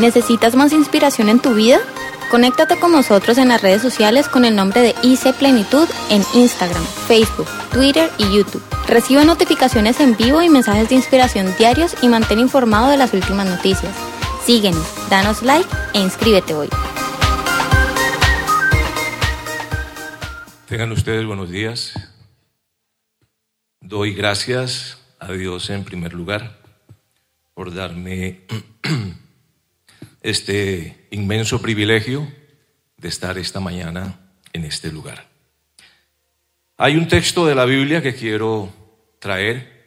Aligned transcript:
¿Necesitas 0.00 0.56
más 0.56 0.72
inspiración 0.72 1.28
en 1.28 1.40
tu 1.40 1.52
vida? 1.52 1.78
Conéctate 2.30 2.78
con 2.78 2.90
nosotros 2.90 3.36
en 3.36 3.48
las 3.48 3.60
redes 3.60 3.82
sociales 3.82 4.30
con 4.30 4.46
el 4.46 4.56
nombre 4.56 4.80
de 4.80 4.94
IC 5.02 5.34
Plenitud 5.34 5.86
en 6.08 6.22
Instagram, 6.32 6.82
Facebook, 7.06 7.46
Twitter 7.70 8.10
y 8.16 8.34
YouTube. 8.34 8.62
Recibe 8.88 9.26
notificaciones 9.26 10.00
en 10.00 10.16
vivo 10.16 10.40
y 10.40 10.48
mensajes 10.48 10.88
de 10.88 10.94
inspiración 10.94 11.54
diarios 11.58 11.94
y 12.00 12.08
mantén 12.08 12.38
informado 12.38 12.88
de 12.88 12.96
las 12.96 13.12
últimas 13.12 13.46
noticias. 13.46 13.94
Síguenos, 14.42 14.86
danos 15.10 15.42
like 15.42 15.68
e 15.92 16.00
inscríbete 16.00 16.54
hoy. 16.54 16.70
Tengan 20.66 20.92
ustedes 20.92 21.26
buenos 21.26 21.50
días. 21.50 21.92
Doy 23.82 24.14
gracias 24.14 24.96
a 25.18 25.30
Dios 25.32 25.68
en 25.68 25.84
primer 25.84 26.14
lugar 26.14 26.58
por 27.52 27.74
darme 27.74 28.46
este 30.20 31.08
inmenso 31.10 31.60
privilegio 31.60 32.30
de 32.96 33.08
estar 33.08 33.38
esta 33.38 33.60
mañana 33.60 34.32
en 34.52 34.64
este 34.64 34.92
lugar. 34.92 35.28
Hay 36.76 36.96
un 36.96 37.08
texto 37.08 37.46
de 37.46 37.54
la 37.54 37.64
Biblia 37.64 38.02
que 38.02 38.14
quiero 38.14 38.72
traer 39.18 39.80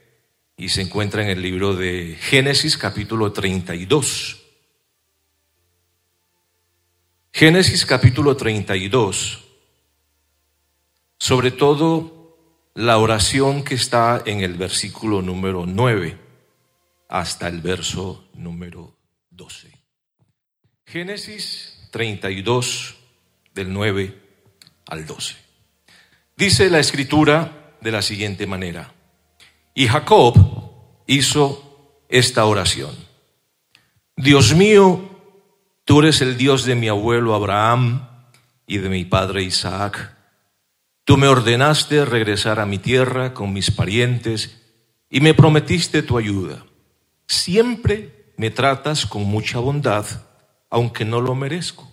y 0.58 0.70
se 0.70 0.81
encuentra 0.81 1.23
en 1.23 1.30
el 1.30 1.41
libro 1.41 1.75
de 1.75 2.17
Génesis 2.20 2.77
capítulo 2.77 3.31
32. 3.31 4.41
Génesis 7.31 7.86
capítulo 7.88 8.38
32, 8.38 9.44
sobre 11.17 11.50
todo 11.50 12.38
la 12.75 13.00
oración 13.00 13.63
que 13.63 13.73
está 13.73 14.22
en 14.25 14.41
el 14.41 14.53
versículo 14.53 15.23
número 15.23 15.66
9 15.66 16.17
hasta 17.09 17.47
el 17.47 17.61
verso 17.61 18.30
número 18.36 18.95
12. 19.31 19.73
Génesis 20.93 21.89
32, 21.89 22.97
del 23.55 23.73
9 23.73 24.16
al 24.86 25.08
12. 25.08 25.35
Dice 26.38 26.69
la 26.69 26.77
escritura 26.77 27.73
de 27.81 27.91
la 27.91 28.03
siguiente 28.03 28.45
manera. 28.45 28.94
Y 29.73 29.88
Jacob 29.88 30.35
hizo 31.08 32.03
esta 32.09 32.45
oración. 32.45 32.91
Dios 34.16 34.53
mío, 34.53 35.09
tú 35.83 36.02
eres 36.02 36.22
el 36.22 36.38
Dios 36.38 36.63
de 36.63 36.75
mi 36.75 36.89
abuelo 36.89 37.33
Abraham 37.33 38.07
y 38.67 38.78
de 38.78 38.89
mi 38.89 39.03
padre 39.03 39.41
Isaac. 39.41 40.16
Tú 41.05 41.17
me 41.17 41.28
ordenaste 41.28 42.05
regresar 42.05 42.59
a 42.59 42.67
mi 42.67 42.78
tierra 42.78 43.33
con 43.33 43.52
mis 43.52 43.72
parientes 43.72 44.61
y 45.09 45.22
me 45.22 45.33
prometiste 45.33 46.03
tu 46.03 46.19
ayuda. 46.19 46.63
Siempre 47.25 48.35
me 48.38 48.52
tratas 48.52 49.07
con 49.07 49.23
mucha 49.23 49.57
bondad 49.57 50.05
aunque 50.73 51.05
no 51.05 51.21
lo 51.21 51.35
merezco, 51.35 51.88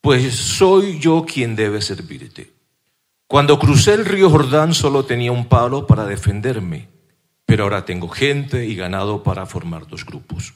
pues 0.00 0.34
soy 0.34 0.98
yo 0.98 1.26
quien 1.26 1.54
debe 1.54 1.82
servirte. 1.82 2.50
Cuando 3.26 3.58
crucé 3.58 3.92
el 3.92 4.06
río 4.06 4.30
Jordán 4.30 4.72
solo 4.72 5.04
tenía 5.04 5.32
un 5.32 5.46
palo 5.46 5.86
para 5.86 6.06
defenderme, 6.06 6.88
pero 7.44 7.64
ahora 7.64 7.84
tengo 7.84 8.08
gente 8.08 8.64
y 8.64 8.74
ganado 8.74 9.22
para 9.22 9.44
formar 9.44 9.86
dos 9.86 10.06
grupos. 10.06 10.54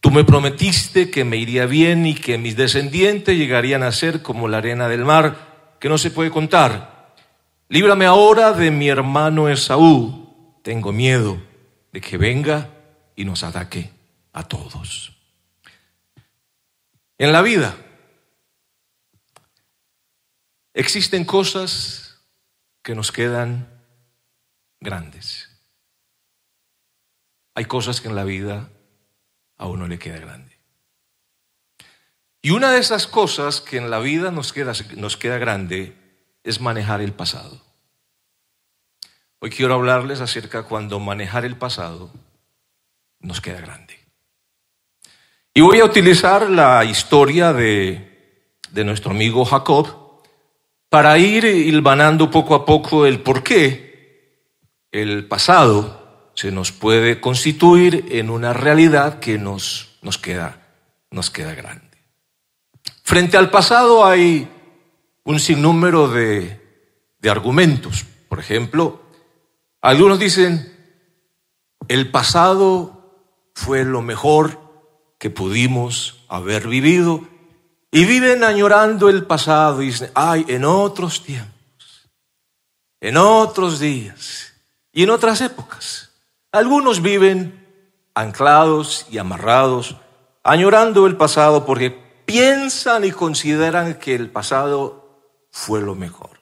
Tú 0.00 0.10
me 0.10 0.24
prometiste 0.24 1.10
que 1.10 1.24
me 1.24 1.38
iría 1.38 1.64
bien 1.64 2.04
y 2.04 2.14
que 2.14 2.36
mis 2.36 2.56
descendientes 2.56 3.38
llegarían 3.38 3.82
a 3.82 3.92
ser 3.92 4.20
como 4.20 4.46
la 4.46 4.58
arena 4.58 4.86
del 4.88 5.06
mar, 5.06 5.76
que 5.80 5.88
no 5.88 5.96
se 5.96 6.10
puede 6.10 6.30
contar. 6.30 7.14
Líbrame 7.70 8.04
ahora 8.04 8.52
de 8.52 8.70
mi 8.70 8.88
hermano 8.88 9.48
Esaú. 9.48 10.58
Tengo 10.62 10.92
miedo 10.92 11.40
de 11.90 12.02
que 12.02 12.18
venga 12.18 12.68
y 13.16 13.24
nos 13.24 13.44
ataque 13.44 13.90
a 14.34 14.42
todos. 14.42 15.11
En 17.22 17.30
la 17.30 17.40
vida 17.40 17.76
existen 20.74 21.24
cosas 21.24 22.18
que 22.82 22.96
nos 22.96 23.12
quedan 23.12 23.80
grandes. 24.80 25.48
Hay 27.54 27.66
cosas 27.66 28.00
que 28.00 28.08
en 28.08 28.16
la 28.16 28.24
vida 28.24 28.70
a 29.56 29.68
uno 29.68 29.86
le 29.86 30.00
queda 30.00 30.18
grande. 30.18 30.58
Y 32.40 32.50
una 32.50 32.72
de 32.72 32.80
esas 32.80 33.06
cosas 33.06 33.60
que 33.60 33.76
en 33.76 33.88
la 33.88 34.00
vida 34.00 34.32
nos 34.32 34.52
queda, 34.52 34.72
nos 34.96 35.16
queda 35.16 35.38
grande 35.38 35.96
es 36.42 36.60
manejar 36.60 37.00
el 37.02 37.12
pasado. 37.12 37.62
Hoy 39.38 39.50
quiero 39.50 39.74
hablarles 39.74 40.20
acerca 40.20 40.64
cuando 40.64 40.98
manejar 40.98 41.44
el 41.44 41.56
pasado 41.56 42.12
nos 43.20 43.40
queda 43.40 43.60
grande. 43.60 44.01
Y 45.54 45.60
voy 45.60 45.80
a 45.80 45.84
utilizar 45.84 46.48
la 46.48 46.82
historia 46.82 47.52
de, 47.52 48.38
de 48.70 48.84
nuestro 48.84 49.10
amigo 49.10 49.44
Jacob 49.44 50.22
para 50.88 51.18
ir 51.18 51.44
hilvanando 51.44 52.30
poco 52.30 52.54
a 52.54 52.64
poco 52.64 53.04
el 53.04 53.20
por 53.20 53.42
qué 53.42 54.40
el 54.90 55.28
pasado 55.28 56.30
se 56.34 56.50
nos 56.50 56.72
puede 56.72 57.20
constituir 57.20 58.06
en 58.12 58.30
una 58.30 58.54
realidad 58.54 59.18
que 59.18 59.36
nos, 59.36 59.98
nos, 60.00 60.16
queda, 60.16 60.68
nos 61.10 61.30
queda 61.30 61.54
grande. 61.54 61.98
Frente 63.02 63.36
al 63.36 63.50
pasado 63.50 64.06
hay 64.06 64.48
un 65.24 65.38
sinnúmero 65.38 66.08
de, 66.08 66.60
de 67.18 67.30
argumentos. 67.30 68.06
Por 68.30 68.40
ejemplo, 68.40 69.02
algunos 69.82 70.18
dicen, 70.18 70.74
el 71.88 72.10
pasado 72.10 73.50
fue 73.54 73.84
lo 73.84 74.00
mejor 74.00 74.61
que 75.22 75.30
pudimos 75.30 76.24
haber 76.26 76.66
vivido 76.66 77.20
y 77.92 78.06
viven 78.06 78.42
añorando 78.42 79.08
el 79.08 79.24
pasado 79.24 79.80
y 79.80 79.86
dicen, 79.86 80.10
ay, 80.14 80.44
en 80.48 80.64
otros 80.64 81.22
tiempos, 81.22 82.10
en 83.00 83.16
otros 83.16 83.78
días 83.78 84.52
y 84.92 85.04
en 85.04 85.10
otras 85.10 85.40
épocas. 85.40 86.10
Algunos 86.50 87.02
viven 87.02 87.64
anclados 88.14 89.06
y 89.12 89.18
amarrados, 89.18 89.94
añorando 90.42 91.06
el 91.06 91.16
pasado 91.16 91.64
porque 91.66 91.92
piensan 92.26 93.04
y 93.04 93.12
consideran 93.12 94.00
que 94.00 94.16
el 94.16 94.28
pasado 94.28 95.20
fue 95.52 95.82
lo 95.82 95.94
mejor. 95.94 96.40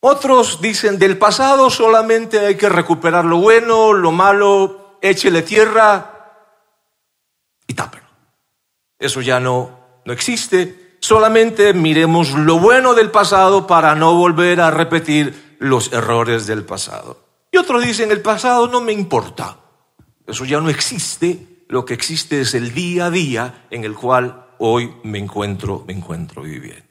Otros 0.00 0.60
dicen, 0.60 0.98
del 0.98 1.16
pasado 1.16 1.70
solamente 1.70 2.38
hay 2.38 2.56
que 2.56 2.68
recuperar 2.68 3.24
lo 3.24 3.38
bueno, 3.38 3.94
lo 3.94 4.12
malo, 4.12 4.98
échele 5.00 5.40
tierra 5.40 6.15
y 7.66 7.74
tápelo. 7.74 8.06
Eso 8.98 9.20
ya 9.20 9.40
no, 9.40 9.78
no 10.04 10.12
existe. 10.12 10.96
Solamente 11.00 11.74
miremos 11.74 12.32
lo 12.32 12.58
bueno 12.58 12.94
del 12.94 13.10
pasado 13.10 13.66
para 13.66 13.94
no 13.94 14.14
volver 14.14 14.60
a 14.60 14.70
repetir 14.70 15.56
los 15.58 15.92
errores 15.92 16.46
del 16.46 16.64
pasado. 16.64 17.24
Y 17.52 17.58
otros 17.58 17.84
dicen, 17.84 18.10
el 18.10 18.22
pasado 18.22 18.68
no 18.68 18.80
me 18.80 18.92
importa. 18.92 19.58
Eso 20.26 20.44
ya 20.44 20.60
no 20.60 20.68
existe. 20.68 21.64
Lo 21.68 21.84
que 21.84 21.94
existe 21.94 22.40
es 22.40 22.54
el 22.54 22.72
día 22.74 23.06
a 23.06 23.10
día 23.10 23.66
en 23.70 23.84
el 23.84 23.94
cual 23.94 24.46
hoy 24.58 24.92
me 25.02 25.18
encuentro, 25.18 25.84
me 25.86 25.92
encuentro 25.92 26.42
viviendo. 26.42 26.84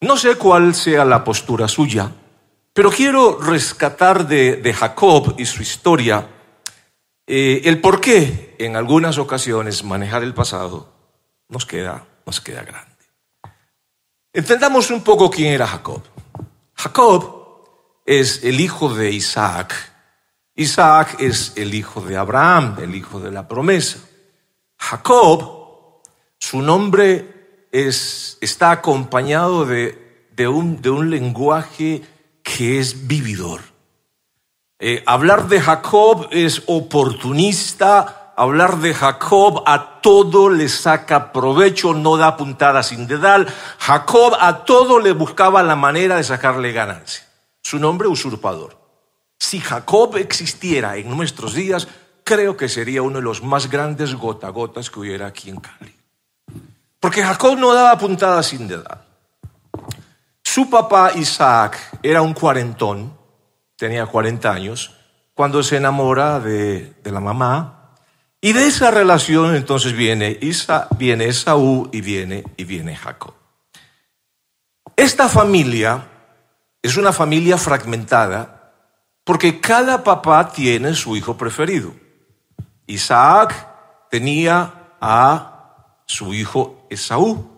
No 0.00 0.16
sé 0.16 0.36
cuál 0.36 0.74
sea 0.74 1.04
la 1.04 1.24
postura 1.24 1.66
suya, 1.66 2.10
pero 2.72 2.90
quiero 2.90 3.38
rescatar 3.40 4.26
de, 4.28 4.56
de 4.56 4.72
Jacob 4.72 5.34
y 5.38 5.44
su 5.44 5.62
historia 5.62 6.26
eh, 7.28 7.60
el 7.68 7.80
por 7.80 8.00
qué 8.00 8.56
en 8.58 8.74
algunas 8.74 9.18
ocasiones 9.18 9.84
manejar 9.84 10.22
el 10.22 10.32
pasado 10.32 10.90
nos 11.48 11.66
queda, 11.66 12.06
nos 12.24 12.40
queda 12.40 12.62
grande. 12.62 12.96
Entendamos 14.32 14.90
un 14.90 15.02
poco 15.02 15.30
quién 15.30 15.52
era 15.52 15.66
Jacob. 15.66 16.02
Jacob 16.74 17.66
es 18.06 18.44
el 18.44 18.60
hijo 18.60 18.94
de 18.94 19.10
Isaac. 19.10 19.74
Isaac 20.54 21.16
es 21.20 21.52
el 21.56 21.74
hijo 21.74 22.00
de 22.00 22.16
Abraham, 22.16 22.76
el 22.80 22.94
hijo 22.94 23.20
de 23.20 23.30
la 23.30 23.46
promesa. 23.46 23.98
Jacob, 24.78 26.00
su 26.38 26.62
nombre 26.62 27.66
es, 27.70 28.38
está 28.40 28.70
acompañado 28.70 29.66
de, 29.66 30.48
un, 30.48 30.80
de 30.80 30.88
un 30.88 31.10
lenguaje 31.10 32.02
que 32.42 32.78
es 32.78 33.06
vividor. 33.06 33.60
Eh, 34.80 35.02
hablar 35.06 35.48
de 35.48 35.60
Jacob 35.60 36.28
es 36.30 36.62
oportunista, 36.66 38.32
hablar 38.36 38.78
de 38.78 38.94
Jacob 38.94 39.64
a 39.66 40.00
todo 40.00 40.48
le 40.50 40.68
saca 40.68 41.32
provecho, 41.32 41.94
no 41.94 42.16
da 42.16 42.36
puntada 42.36 42.84
sin 42.84 43.08
dedal. 43.08 43.52
Jacob 43.78 44.36
a 44.38 44.64
todo 44.64 45.00
le 45.00 45.12
buscaba 45.12 45.64
la 45.64 45.74
manera 45.74 46.16
de 46.16 46.22
sacarle 46.22 46.70
ganancia. 46.70 47.24
Su 47.60 47.80
nombre 47.80 48.06
usurpador. 48.06 48.78
Si 49.40 49.58
Jacob 49.58 50.16
existiera 50.16 50.96
en 50.96 51.10
nuestros 51.10 51.54
días, 51.54 51.88
creo 52.22 52.56
que 52.56 52.68
sería 52.68 53.02
uno 53.02 53.16
de 53.16 53.22
los 53.22 53.42
más 53.42 53.68
grandes 53.68 54.14
gotagotas 54.14 54.90
que 54.90 55.00
hubiera 55.00 55.26
aquí 55.26 55.50
en 55.50 55.58
Cali. 55.58 55.94
Porque 57.00 57.24
Jacob 57.24 57.58
no 57.58 57.74
daba 57.74 57.98
puntada 57.98 58.44
sin 58.44 58.68
dedal. 58.68 59.04
Su 60.44 60.70
papá 60.70 61.12
Isaac 61.16 61.98
era 62.02 62.22
un 62.22 62.32
cuarentón 62.32 63.17
tenía 63.78 64.06
40 64.06 64.50
años, 64.50 64.94
cuando 65.34 65.62
se 65.62 65.76
enamora 65.76 66.40
de, 66.40 66.94
la 67.04 67.20
mamá 67.20 67.94
Y 68.40 68.52
de 68.52 68.66
esa 68.66 68.90
relación 68.90 69.54
entonces 69.54 69.92
viene, 69.92 70.36
Isa, 70.40 70.88
viene 70.98 71.26
Esaú 71.26 71.88
y 71.92 72.00
viene, 72.00 72.44
y 72.56 72.64
viene 72.64 72.96
Jacob. 72.96 73.34
Esta 74.96 75.28
familia 75.28 76.08
es 76.82 76.96
una 76.96 77.12
familia 77.12 77.56
fragmentada 77.56 78.74
porque 79.24 79.60
cada 79.60 80.02
papá 80.02 80.50
tiene 80.52 80.94
su 80.94 81.16
hijo 81.16 81.36
preferido. 81.36 81.94
Isaac 82.86 83.54
tenía 84.10 84.94
a 85.00 86.02
su 86.06 86.34
hijo 86.34 86.86
Esaú. 86.90 87.48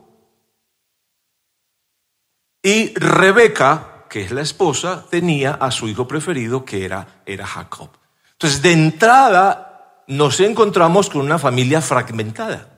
Y 2.63 2.93
Rebeca, 2.95 3.90
que 4.11 4.23
es 4.23 4.33
la 4.33 4.43
esposa, 4.43 5.05
tenía 5.09 5.53
a 5.53 5.71
su 5.71 5.89
hijo 5.89 6.07
preferido 6.09 6.65
que 6.65 6.85
era, 6.85 7.23
era 7.25 7.47
Jacob. 7.47 7.89
Entonces, 8.33 8.61
de 8.61 8.73
entrada, 8.73 10.03
nos 10.09 10.41
encontramos 10.41 11.09
con 11.09 11.21
una 11.23 11.39
familia 11.39 11.81
fragmentada. 11.81 12.69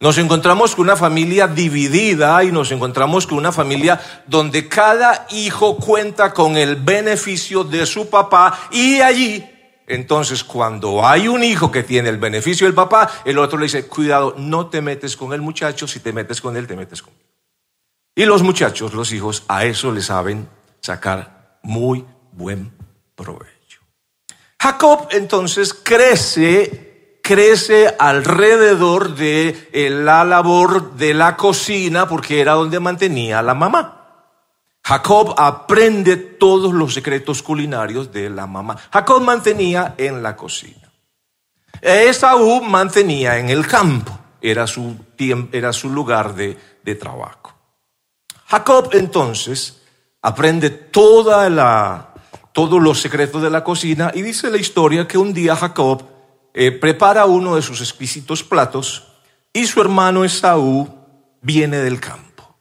Nos 0.00 0.16
encontramos 0.16 0.74
con 0.74 0.84
una 0.84 0.96
familia 0.96 1.46
dividida 1.46 2.42
y 2.44 2.50
nos 2.50 2.72
encontramos 2.72 3.26
con 3.26 3.38
una 3.38 3.52
familia 3.52 4.00
donde 4.26 4.68
cada 4.68 5.26
hijo 5.30 5.76
cuenta 5.76 6.32
con 6.32 6.56
el 6.56 6.76
beneficio 6.76 7.62
de 7.64 7.84
su 7.84 8.08
papá 8.08 8.58
y 8.70 9.00
allí, 9.00 9.44
entonces 9.86 10.44
cuando 10.44 11.06
hay 11.06 11.28
un 11.28 11.44
hijo 11.44 11.70
que 11.70 11.82
tiene 11.82 12.08
el 12.08 12.18
beneficio 12.18 12.66
del 12.66 12.74
papá, 12.74 13.10
el 13.24 13.38
otro 13.38 13.58
le 13.58 13.64
dice, 13.64 13.86
cuidado, 13.86 14.34
no 14.38 14.68
te 14.68 14.80
metes 14.80 15.16
con 15.16 15.32
el 15.32 15.40
muchacho, 15.40 15.86
si 15.86 16.00
te 16.00 16.12
metes 16.12 16.40
con 16.40 16.56
él, 16.56 16.66
te 16.66 16.76
metes 16.76 17.02
conmigo. 17.02 17.35
Y 18.18 18.24
los 18.24 18.42
muchachos, 18.42 18.94
los 18.94 19.12
hijos, 19.12 19.44
a 19.46 19.66
eso 19.66 19.92
le 19.92 20.00
saben 20.00 20.48
sacar 20.80 21.58
muy 21.62 22.02
buen 22.32 22.72
provecho. 23.14 23.82
Jacob 24.58 25.08
entonces 25.10 25.74
crece, 25.74 27.20
crece 27.22 27.94
alrededor 27.98 29.14
de 29.14 29.68
eh, 29.70 29.90
la 29.90 30.24
labor 30.24 30.94
de 30.94 31.12
la 31.12 31.36
cocina 31.36 32.08
porque 32.08 32.40
era 32.40 32.54
donde 32.54 32.80
mantenía 32.80 33.40
a 33.40 33.42
la 33.42 33.54
mamá. 33.54 33.92
Jacob 34.82 35.34
aprende 35.36 36.16
todos 36.16 36.72
los 36.72 36.94
secretos 36.94 37.42
culinarios 37.42 38.10
de 38.12 38.30
la 38.30 38.46
mamá. 38.46 38.78
Jacob 38.90 39.20
mantenía 39.20 39.94
en 39.98 40.22
la 40.22 40.34
cocina. 40.34 40.90
Esaú 41.82 42.62
mantenía 42.62 43.36
en 43.36 43.50
el 43.50 43.66
campo. 43.66 44.18
Era 44.40 44.66
su, 44.66 44.96
era 45.52 45.74
su 45.74 45.90
lugar 45.90 46.34
de, 46.34 46.56
de 46.82 46.94
trabajo. 46.94 47.55
Jacob 48.46 48.90
entonces 48.92 49.82
aprende 50.22 50.70
toda 50.70 51.50
la, 51.50 52.14
todos 52.52 52.80
los 52.80 53.00
secretos 53.00 53.42
de 53.42 53.50
la 53.50 53.64
cocina 53.64 54.12
y 54.14 54.22
dice 54.22 54.50
la 54.50 54.56
historia 54.56 55.06
que 55.06 55.18
un 55.18 55.32
día 55.32 55.56
Jacob 55.56 56.04
eh, 56.54 56.72
prepara 56.72 57.26
uno 57.26 57.56
de 57.56 57.62
sus 57.62 57.80
exquisitos 57.80 58.42
platos 58.42 59.08
y 59.52 59.66
su 59.66 59.80
hermano 59.80 60.24
Esaú 60.24 60.88
viene 61.42 61.78
del 61.78 62.00
campo 62.00 62.56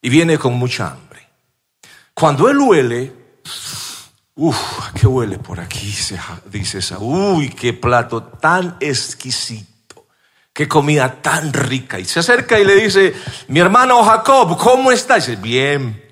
y 0.00 0.08
viene 0.08 0.38
con 0.38 0.54
mucha 0.54 0.92
hambre. 0.92 1.28
Cuando 2.14 2.48
él 2.48 2.58
huele, 2.58 3.12
uff, 4.34 4.90
¿qué 4.94 5.06
huele 5.06 5.38
por 5.38 5.60
aquí? 5.60 5.94
Dice 6.46 6.78
Esaú, 6.78 7.34
uy, 7.36 7.50
qué 7.50 7.72
plato 7.72 8.22
tan 8.22 8.76
exquisito, 8.80 9.70
qué 10.56 10.66
comida 10.66 11.20
tan 11.20 11.52
rica. 11.52 12.00
Y 12.00 12.06
se 12.06 12.20
acerca 12.20 12.58
y 12.58 12.64
le 12.64 12.76
dice, 12.76 13.12
mi 13.48 13.60
hermano 13.60 14.02
Jacob, 14.02 14.56
¿cómo 14.56 14.90
estás? 14.90 15.26
Dice, 15.26 15.38
bien. 15.38 16.02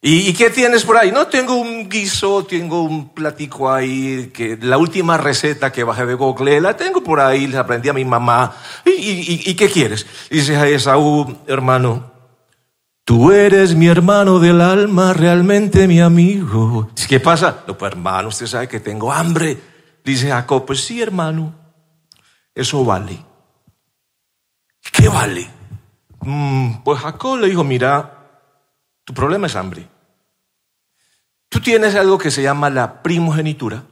¿Y, 0.00 0.32
qué 0.34 0.50
tienes 0.50 0.84
por 0.84 0.96
ahí? 0.96 1.10
No, 1.10 1.26
tengo 1.26 1.56
un 1.56 1.88
guiso, 1.88 2.44
tengo 2.44 2.82
un 2.82 3.08
platico 3.08 3.72
ahí, 3.72 4.30
que 4.32 4.56
la 4.60 4.78
última 4.78 5.16
receta 5.16 5.72
que 5.72 5.82
bajé 5.82 6.06
de 6.06 6.14
Google, 6.14 6.60
la 6.60 6.76
tengo 6.76 7.02
por 7.02 7.18
ahí, 7.18 7.48
la 7.48 7.60
aprendí 7.60 7.88
a 7.88 7.92
mi 7.92 8.04
mamá. 8.04 8.54
¿Y, 8.84 9.52
qué 9.54 9.68
quieres? 9.68 10.06
dice 10.30 10.54
a 10.54 10.68
Esaú, 10.68 11.38
hermano, 11.48 12.12
tú 13.04 13.32
eres 13.32 13.74
mi 13.74 13.88
hermano 13.88 14.38
del 14.38 14.60
alma, 14.60 15.12
realmente 15.12 15.88
mi 15.88 16.00
amigo. 16.00 16.88
¿Qué 17.08 17.18
pasa? 17.18 17.64
No, 17.66 17.76
pues 17.76 17.90
hermano, 17.90 18.28
usted 18.28 18.46
sabe 18.46 18.68
que 18.68 18.78
tengo 18.78 19.12
hambre. 19.12 19.58
Dice 20.04 20.28
Jacob, 20.28 20.66
pues 20.66 20.84
sí, 20.84 21.02
hermano, 21.02 21.52
eso 22.54 22.84
vale. 22.84 23.31
¿Qué 25.02 25.08
vale? 25.08 25.50
Mm, 26.20 26.84
pues 26.84 27.00
Jacob 27.00 27.36
le 27.40 27.48
dijo, 27.48 27.64
mira, 27.64 28.20
tu 29.02 29.12
problema 29.12 29.48
es 29.48 29.56
hambre. 29.56 29.88
Tú 31.48 31.60
tienes 31.60 31.96
algo 31.96 32.18
que 32.18 32.30
se 32.30 32.40
llama 32.40 32.70
la 32.70 33.02
primogenitura. 33.02 33.82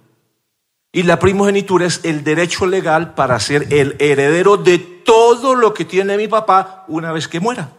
Y 0.92 1.02
la 1.02 1.18
primogenitura 1.18 1.84
es 1.86 1.98
el 2.04 2.22
derecho 2.22 2.64
legal 2.64 3.14
para 3.14 3.40
ser 3.40 3.66
el 3.72 3.96
heredero 3.98 4.56
de 4.56 4.78
todo 4.78 5.56
lo 5.56 5.74
que 5.74 5.84
tiene 5.84 6.16
mi 6.16 6.28
papá 6.28 6.84
una 6.86 7.10
vez 7.10 7.26
que 7.26 7.40
muera. 7.40 7.70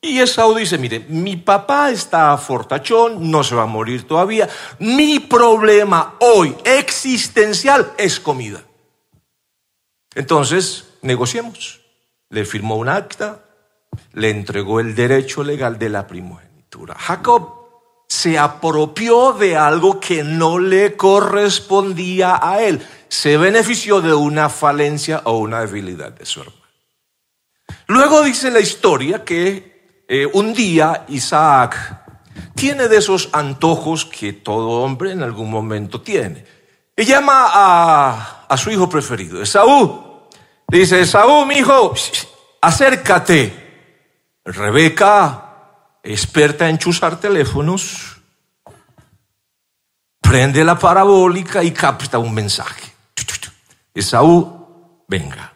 Y 0.00 0.20
Esaú 0.20 0.54
dice, 0.54 0.78
mire, 0.78 1.00
mi 1.00 1.36
papá 1.36 1.90
está 1.90 2.34
fortachón, 2.38 3.30
no 3.30 3.44
se 3.44 3.56
va 3.56 3.64
a 3.64 3.66
morir 3.66 4.08
todavía. 4.08 4.48
Mi 4.78 5.20
problema 5.20 6.14
hoy 6.20 6.56
existencial 6.64 7.92
es 7.98 8.18
comida. 8.18 8.62
Entonces, 10.14 10.86
negociemos. 11.02 11.79
Le 12.30 12.44
firmó 12.44 12.76
un 12.76 12.88
acta, 12.88 13.44
le 14.12 14.30
entregó 14.30 14.80
el 14.80 14.94
derecho 14.94 15.42
legal 15.42 15.78
de 15.78 15.88
la 15.88 16.06
primogenitura. 16.06 16.94
Jacob 16.94 17.60
se 18.08 18.38
apropió 18.38 19.32
de 19.32 19.56
algo 19.56 20.00
que 20.00 20.24
no 20.24 20.58
le 20.58 20.96
correspondía 20.96 22.40
a 22.42 22.60
él. 22.60 22.84
Se 23.08 23.36
benefició 23.36 24.00
de 24.00 24.12
una 24.12 24.48
falencia 24.48 25.22
o 25.24 25.38
una 25.38 25.60
debilidad 25.60 26.12
de 26.12 26.26
su 26.26 26.40
hermano. 26.40 26.60
Luego 27.86 28.22
dice 28.22 28.50
la 28.50 28.60
historia 28.60 29.24
que 29.24 30.04
eh, 30.08 30.28
un 30.32 30.52
día 30.52 31.04
Isaac 31.08 32.02
tiene 32.54 32.88
de 32.88 32.96
esos 32.96 33.28
antojos 33.32 34.04
que 34.04 34.32
todo 34.32 34.82
hombre 34.82 35.12
en 35.12 35.22
algún 35.22 35.50
momento 35.50 36.00
tiene. 36.00 36.44
Y 36.96 37.04
llama 37.04 37.46
a, 37.48 38.46
a 38.48 38.56
su 38.56 38.70
hijo 38.70 38.88
preferido, 38.88 39.40
Esaú. 39.40 40.09
Dice, 40.70 41.00
Esaú, 41.00 41.46
mi 41.46 41.56
hijo, 41.56 41.92
acércate. 42.60 44.38
Rebeca 44.44 45.98
experta 46.02 46.68
en 46.68 46.78
chuzar 46.78 47.18
teléfonos, 47.18 48.20
prende 50.20 50.62
la 50.62 50.78
parabólica 50.78 51.64
y 51.64 51.72
capta 51.72 52.20
un 52.20 52.32
mensaje. 52.32 52.92
Esaú, 53.92 55.04
venga. 55.08 55.54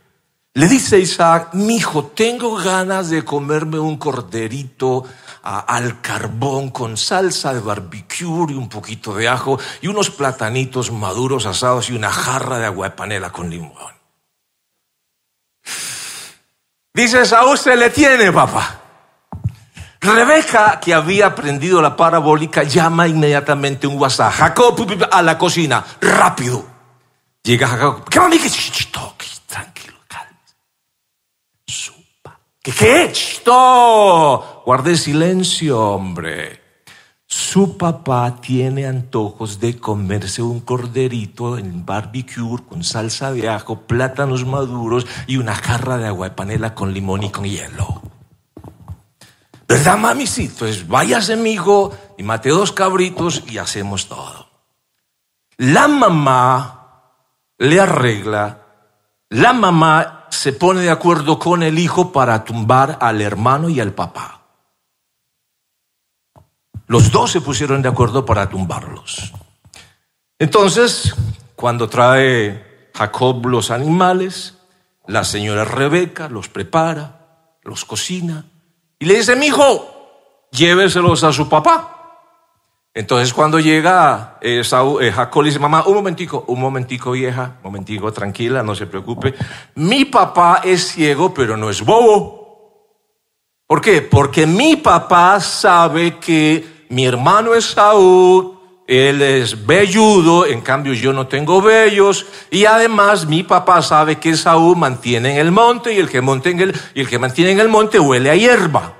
Le 0.54 0.66
dice 0.66 0.98
Isaac, 0.98 1.54
mi 1.54 1.76
hijo, 1.76 2.06
tengo 2.06 2.56
ganas 2.56 3.08
de 3.08 3.24
comerme 3.24 3.78
un 3.78 3.96
corderito 3.96 5.04
al 5.44 6.00
carbón 6.00 6.70
con 6.70 6.96
salsa 6.96 7.54
de 7.54 7.60
barbecue 7.60 8.46
y 8.50 8.54
un 8.54 8.68
poquito 8.68 9.14
de 9.14 9.28
ajo 9.28 9.60
y 9.80 9.86
unos 9.86 10.10
platanitos 10.10 10.90
maduros 10.90 11.46
asados 11.46 11.88
y 11.88 11.94
una 11.94 12.10
jarra 12.10 12.58
de 12.58 12.66
agua 12.66 12.88
de 12.88 12.96
panela 12.96 13.30
con 13.30 13.48
limón. 13.48 14.03
Dice 16.92 17.22
Esaú, 17.22 17.56
se 17.56 17.76
le 17.76 17.90
tiene, 17.90 18.30
papá. 18.30 18.80
Rebeca, 20.00 20.78
que 20.80 20.92
había 20.92 21.26
aprendido 21.26 21.80
la 21.80 21.96
parabólica, 21.96 22.62
llama 22.62 23.08
inmediatamente 23.08 23.86
un 23.86 23.98
WhatsApp. 23.98 24.32
Jacob 24.34 25.08
a 25.10 25.22
la 25.22 25.38
cocina, 25.38 25.84
rápido. 26.00 26.64
Llega 27.42 27.68
Jacob. 27.68 28.08
¿Qué 28.08 28.20
mami? 28.20 28.38
Tranquilo, 29.46 29.96
calma. 30.06 30.38
Supa. 31.66 32.38
¿Qué 32.62 32.72
qué? 32.72 33.12
Guarde 34.64 34.96
silencio, 34.96 35.80
hombre. 35.80 36.63
Su 37.26 37.78
papá 37.78 38.40
tiene 38.40 38.86
antojos 38.86 39.60
de 39.60 39.78
comerse 39.78 40.42
un 40.42 40.60
corderito 40.60 41.56
en 41.56 41.86
barbecue 41.86 42.58
con 42.68 42.84
salsa 42.84 43.32
de 43.32 43.48
ajo, 43.48 43.80
plátanos 43.80 44.44
maduros 44.44 45.06
y 45.26 45.38
una 45.38 45.54
jarra 45.54 45.96
de 45.96 46.06
agua 46.06 46.28
de 46.28 46.34
panela 46.34 46.74
con 46.74 46.92
limón 46.92 47.22
y 47.22 47.30
con 47.30 47.44
hielo. 47.44 48.02
¿Verdad, 49.66 49.96
mami? 49.96 50.26
Sí, 50.26 50.52
pues 50.58 50.86
váyase, 50.86 51.36
hijo 51.48 51.92
y 52.18 52.22
mate 52.22 52.50
dos 52.50 52.72
cabritos 52.72 53.42
y 53.48 53.58
hacemos 53.58 54.08
todo. 54.08 54.48
La 55.56 55.88
mamá 55.88 57.10
le 57.58 57.80
arregla, 57.80 58.60
la 59.30 59.52
mamá 59.52 60.26
se 60.30 60.52
pone 60.52 60.82
de 60.82 60.90
acuerdo 60.90 61.38
con 61.38 61.62
el 61.62 61.78
hijo 61.78 62.12
para 62.12 62.44
tumbar 62.44 62.98
al 63.00 63.20
hermano 63.20 63.68
y 63.68 63.80
al 63.80 63.92
papá. 63.92 64.43
Los 66.86 67.10
dos 67.10 67.30
se 67.30 67.40
pusieron 67.40 67.82
de 67.82 67.88
acuerdo 67.88 68.24
para 68.24 68.48
tumbarlos. 68.48 69.32
Entonces, 70.38 71.14
cuando 71.56 71.88
trae 71.88 72.90
Jacob 72.94 73.46
los 73.46 73.70
animales, 73.70 74.58
la 75.06 75.24
señora 75.24 75.64
Rebeca 75.64 76.28
los 76.28 76.48
prepara, 76.48 77.56
los 77.62 77.84
cocina 77.84 78.44
y 78.98 79.06
le 79.06 79.14
dice, 79.14 79.36
mi 79.36 79.46
hijo, 79.46 80.48
lléveselos 80.50 81.24
a 81.24 81.32
su 81.32 81.48
papá. 81.48 81.90
Entonces 82.96 83.34
cuando 83.34 83.58
llega 83.58 84.38
eh, 84.40 84.62
eh, 84.62 85.12
Jacob 85.12 85.42
le 85.42 85.48
dice, 85.48 85.58
mamá, 85.58 85.84
un 85.86 85.94
momentico, 85.94 86.44
un 86.46 86.60
momentico 86.60 87.10
vieja, 87.10 87.56
un 87.56 87.64
momentico, 87.64 88.12
tranquila, 88.12 88.62
no 88.62 88.74
se 88.74 88.86
preocupe. 88.86 89.34
Mi 89.74 90.04
papá 90.04 90.60
es 90.62 90.92
ciego, 90.92 91.34
pero 91.34 91.56
no 91.56 91.70
es 91.70 91.84
bobo. 91.84 92.44
¿Por 93.66 93.80
qué? 93.80 94.02
Porque 94.02 94.46
mi 94.46 94.76
papá 94.76 95.40
sabe 95.40 96.18
que 96.18 96.73
mi 96.88 97.06
hermano 97.06 97.54
es 97.54 97.64
Saúl, 97.66 98.58
él 98.86 99.22
es 99.22 99.66
velludo, 99.66 100.46
en 100.46 100.60
cambio 100.60 100.92
yo 100.92 101.12
no 101.12 101.26
tengo 101.26 101.62
vellos, 101.62 102.26
y 102.50 102.66
además 102.66 103.26
mi 103.26 103.42
papá 103.42 103.80
sabe 103.82 104.18
que 104.18 104.36
Saúl 104.36 104.76
mantiene 104.76 105.32
en 105.32 105.38
el 105.38 105.52
monte 105.52 105.92
y 105.94 105.98
el 105.98 106.08
que, 106.08 106.18
el, 106.18 106.80
y 106.94 107.00
el 107.00 107.08
que 107.08 107.18
mantiene 107.18 107.52
en 107.52 107.60
el 107.60 107.68
monte 107.68 107.98
huele 107.98 108.30
a 108.30 108.36
hierba. 108.36 108.94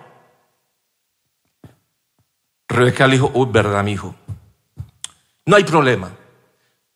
Rebeca 2.67 3.07
le 3.07 3.15
dijo, 3.15 3.31
uy, 3.35 3.49
verdad, 3.51 3.85
mi 3.85 3.93
hijo. 3.93 4.15
No 5.47 5.57
hay 5.57 5.65
problema. 5.65 6.11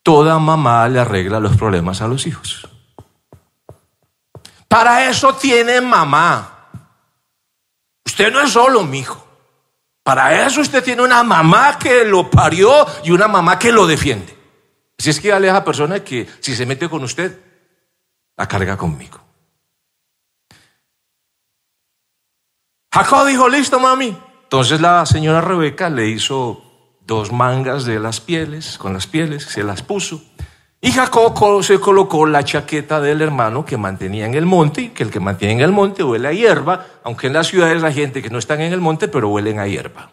Toda 0.03 0.39
mamá 0.39 0.89
le 0.89 1.01
arregla 1.01 1.39
los 1.39 1.57
problemas 1.57 2.01
a 2.01 2.09
los 2.09 2.27
hijos. 2.27 2.67
Para 4.67 5.09
eso 5.09 5.35
tiene 5.35 5.81
mamá. 5.81 6.71
Usted 8.05 8.33
no 8.33 8.41
es 8.41 8.51
solo 8.51 8.85
mi 8.85 9.01
hijo. 9.01 9.28
Para 10.09 10.47
eso 10.47 10.63
usted 10.63 10.83
tiene 10.83 11.03
una 11.03 11.23
mamá 11.23 11.79
que 11.79 12.03
lo 12.03 12.31
parió 12.31 12.87
y 13.05 13.11
una 13.11 13.29
mamá 13.29 13.59
que 13.59 13.71
lo 13.71 13.87
defiende. 13.87 14.35
Si 14.97 15.11
es 15.11 15.21
que 15.21 15.29
dale 15.29 15.51
a 15.51 15.53
esa 15.53 15.65
persona 15.67 16.03
que 16.03 16.27
si 16.41 16.57
se 16.57 16.65
mete 16.65 16.89
con 16.89 17.05
usted, 17.05 17.39
la 18.35 18.49
carga 18.49 18.79
conmigo. 18.79 19.21
Jacob 22.91 23.27
dijo, 23.27 23.51
listo, 23.51 23.79
mami. 23.79 24.17
Entonces 24.45 24.81
la 24.81 25.05
señora 25.05 25.43
Rebeca 25.43 25.91
le 25.91 26.09
hizo 26.09 26.97
dos 27.03 27.31
mangas 27.31 27.85
de 27.85 28.01
las 28.01 28.23
pieles, 28.23 28.79
con 28.79 28.95
las 28.95 29.07
pieles, 29.07 29.45
se 29.45 29.63
las 29.63 29.83
puso. 29.83 30.23
Y 30.81 30.93
Jacob 30.93 31.65
se 31.65 31.81
colocó 31.81 32.25
la 32.25 32.45
chaqueta 32.45 33.01
del 33.01 33.21
hermano 33.21 33.65
que 33.65 33.77
mantenía 33.77 34.27
en 34.27 34.35
el 34.35 34.47
monte, 34.47 34.93
que 34.93 35.03
el 35.03 35.11
que 35.11 35.19
mantiene 35.19 35.55
en 35.55 35.61
el 35.61 35.73
monte 35.73 36.05
huele 36.05 36.29
a 36.29 36.33
hierba, 36.33 36.87
aunque 37.03 37.27
en 37.27 37.33
las 37.33 37.49
ciudades 37.49 37.83
hay 37.83 37.95
gente 37.95 38.23
que 38.23 38.31
no 38.31 38.39
están 38.39 38.61
en 38.61 38.73
el 38.73 38.81
monte, 38.81 39.09
pero 39.09 39.29
huelen 39.29 39.59
a 39.59 39.67
hierba. 39.67 40.11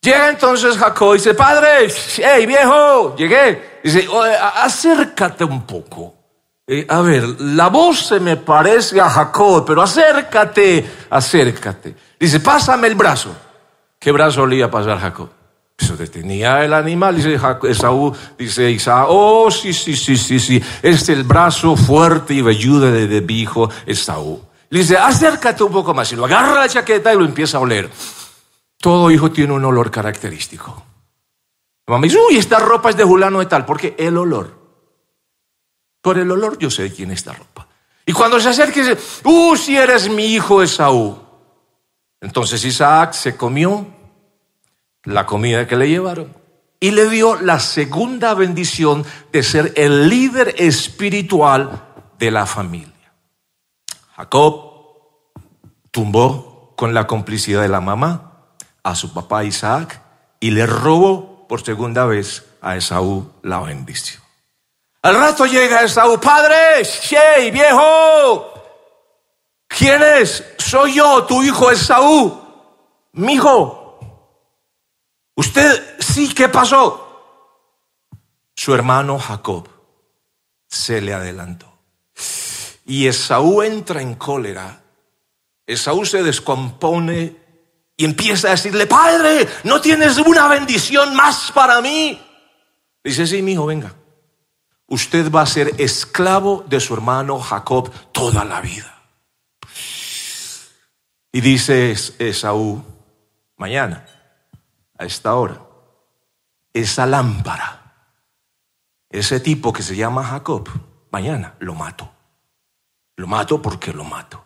Llega 0.00 0.30
entonces 0.30 0.78
Jacob 0.78 1.14
y 1.14 1.18
dice, 1.18 1.34
padre, 1.34 1.88
hey 2.18 2.46
viejo, 2.46 3.16
llegué. 3.16 3.80
Dice, 3.82 4.08
acércate 4.54 5.44
un 5.44 5.66
poco. 5.66 6.14
Eh, 6.66 6.86
a 6.88 7.00
ver, 7.00 7.22
la 7.40 7.68
voz 7.68 8.06
se 8.06 8.18
me 8.18 8.36
parece 8.36 9.00
a 9.00 9.10
Jacob, 9.10 9.64
pero 9.66 9.82
acércate, 9.82 10.84
acércate. 11.10 11.94
Dice, 12.18 12.40
pásame 12.40 12.88
el 12.88 12.94
brazo. 12.94 13.36
¿Qué 13.98 14.10
brazo 14.10 14.42
olía 14.42 14.70
pasar 14.70 14.98
Jacob? 14.98 15.28
Eso 15.78 15.94
tenía 15.96 16.64
el 16.64 16.72
animal, 16.72 17.16
dice 17.16 17.38
Esaú, 17.64 18.14
dice 18.38 18.70
Isaac, 18.70 19.06
oh, 19.08 19.50
sí, 19.50 19.72
sí, 19.74 19.94
sí, 19.94 20.16
sí, 20.16 20.40
sí, 20.40 20.62
es 20.82 21.08
el 21.10 21.24
brazo 21.24 21.76
fuerte 21.76 22.32
y 22.32 22.40
velludo 22.40 22.90
de, 22.90 23.06
de 23.06 23.20
mi 23.20 23.40
hijo 23.40 23.70
Esaú. 23.84 24.40
Le 24.70 24.80
dice, 24.80 24.96
acércate 24.96 25.62
un 25.62 25.72
poco 25.72 25.94
más 25.94 26.10
y 26.12 26.16
lo 26.16 26.24
agarra 26.24 26.54
la 26.54 26.68
chaqueta 26.68 27.12
y 27.12 27.18
lo 27.18 27.24
empieza 27.24 27.58
a 27.58 27.60
oler. 27.60 27.90
Todo 28.78 29.10
hijo 29.10 29.30
tiene 29.30 29.52
un 29.52 29.64
olor 29.64 29.90
característico. 29.90 30.82
La 31.86 31.92
mamá 31.92 32.04
dice, 32.04 32.18
uy, 32.18 32.36
esta 32.36 32.58
ropa 32.58 32.90
es 32.90 32.96
de 32.96 33.04
Julano 33.04 33.38
de 33.38 33.46
tal, 33.46 33.64
porque 33.64 33.94
el 33.98 34.16
olor. 34.16 34.56
Por 36.00 36.18
el 36.18 36.30
olor 36.30 36.58
yo 36.58 36.70
sé 36.70 36.84
de 36.84 36.92
quién 36.92 37.10
es 37.10 37.18
esta 37.18 37.32
ropa. 37.32 37.68
Y 38.04 38.12
cuando 38.12 38.40
se 38.40 38.48
acerca 38.48 38.80
dice, 38.80 38.96
¡uh, 39.24 39.56
si 39.56 39.76
eres 39.76 40.08
mi 40.08 40.26
hijo 40.26 40.62
Esaú! 40.62 41.18
Entonces 42.20 42.64
Isaac 42.64 43.12
se 43.12 43.36
comió 43.36 43.86
la 45.06 45.24
comida 45.24 45.66
que 45.66 45.76
le 45.76 45.88
llevaron 45.88 46.34
y 46.78 46.90
le 46.90 47.08
dio 47.08 47.40
la 47.40 47.58
segunda 47.58 48.34
bendición 48.34 49.04
de 49.32 49.42
ser 49.42 49.72
el 49.76 50.08
líder 50.08 50.54
espiritual 50.58 51.82
de 52.18 52.30
la 52.30 52.46
familia. 52.46 52.92
Jacob 54.16 54.72
tumbó 55.90 56.74
con 56.76 56.92
la 56.92 57.06
complicidad 57.06 57.62
de 57.62 57.68
la 57.68 57.80
mamá 57.80 58.44
a 58.82 58.94
su 58.94 59.12
papá 59.12 59.44
Isaac 59.44 60.02
y 60.40 60.50
le 60.50 60.66
robó 60.66 61.46
por 61.48 61.64
segunda 61.64 62.04
vez 62.04 62.44
a 62.60 62.76
Esaú 62.76 63.32
la 63.42 63.60
bendición. 63.60 64.22
Al 65.02 65.16
rato 65.16 65.46
llega 65.46 65.82
Esaú, 65.82 66.20
padre, 66.20 66.82
viejo, 67.52 68.52
¿quién 69.68 70.02
es? 70.02 70.44
Soy 70.58 70.94
yo, 70.94 71.24
tu 71.24 71.42
hijo 71.42 71.70
Esaú, 71.70 72.40
mi 73.12 73.34
hijo. 73.34 73.85
Usted, 75.36 75.96
sí, 76.00 76.34
¿qué 76.34 76.48
pasó? 76.48 77.02
Su 78.54 78.74
hermano 78.74 79.18
Jacob 79.18 79.68
se 80.66 81.00
le 81.00 81.14
adelantó. 81.14 81.72
Y 82.86 83.06
Esaú 83.06 83.62
entra 83.62 84.02
en 84.02 84.14
cólera. 84.16 84.82
Esaú 85.66 86.04
se 86.04 86.22
descompone 86.22 87.36
y 87.96 88.04
empieza 88.04 88.48
a 88.48 88.50
decirle, 88.52 88.86
padre, 88.86 89.48
¿no 89.64 89.80
tienes 89.80 90.18
una 90.18 90.48
bendición 90.48 91.14
más 91.14 91.52
para 91.52 91.80
mí? 91.80 92.20
Dice, 93.04 93.26
sí, 93.26 93.42
mi 93.42 93.52
hijo, 93.52 93.66
venga 93.66 93.94
usted 94.88 95.30
va 95.30 95.42
a 95.42 95.46
ser 95.46 95.74
esclavo 95.78 96.64
de 96.68 96.80
su 96.80 96.94
hermano 96.94 97.38
Jacob 97.40 97.90
toda 98.12 98.44
la 98.44 98.60
vida. 98.60 98.92
Y 101.32 101.40
dice 101.40 101.94
Esaú, 102.18 102.82
mañana, 103.56 104.06
a 104.98 105.04
esta 105.04 105.34
hora, 105.34 105.60
esa 106.72 107.06
lámpara, 107.06 107.94
ese 109.10 109.40
tipo 109.40 109.72
que 109.72 109.82
se 109.82 109.96
llama 109.96 110.24
Jacob, 110.24 110.68
mañana 111.10 111.54
lo 111.60 111.74
mato. 111.74 112.10
Lo 113.16 113.26
mato 113.26 113.62
porque 113.62 113.92
lo 113.92 114.04
mato. 114.04 114.44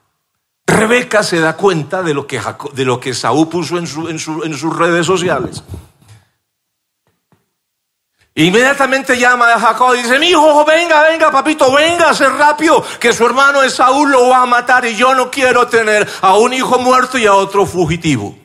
Rebeca 0.67 1.25
se 1.25 1.41
da 1.41 1.57
cuenta 1.57 2.03
de 2.03 2.15
lo 2.15 2.27
que, 2.27 2.41
de 2.73 2.85
lo 2.85 3.01
que 3.01 3.11
Esaú 3.11 3.51
puso 3.51 3.79
en, 3.79 3.87
en 4.09 4.19
sus 4.19 4.77
redes 4.77 5.07
sociales. 5.07 5.65
Inmediatamente 8.37 9.19
llama 9.19 9.53
a 9.53 9.59
Jacob 9.59 9.95
y 9.95 10.03
dice, 10.03 10.19
mi 10.21 10.29
hijo, 10.29 10.65
venga, 10.65 11.03
venga, 11.03 11.33
papito, 11.33 11.73
venga, 11.75 12.15
ser 12.15 12.31
rápido, 12.33 12.83
que 13.01 13.13
su 13.13 13.27
hermano 13.27 13.63
Esaú 13.63 14.07
lo 14.07 14.29
va 14.29 14.43
a 14.43 14.47
matar 14.47 14.85
y 14.87 14.95
yo 14.95 15.15
no 15.15 15.31
quiero 15.31 15.67
tener 15.67 16.09
a 16.23 16.37
un 16.37 16.53
hijo 16.53 16.79
muerto 16.79 17.19
y 17.19 17.27
a 17.27 17.35
otro 17.35 17.67
fugitivo. 17.67 18.40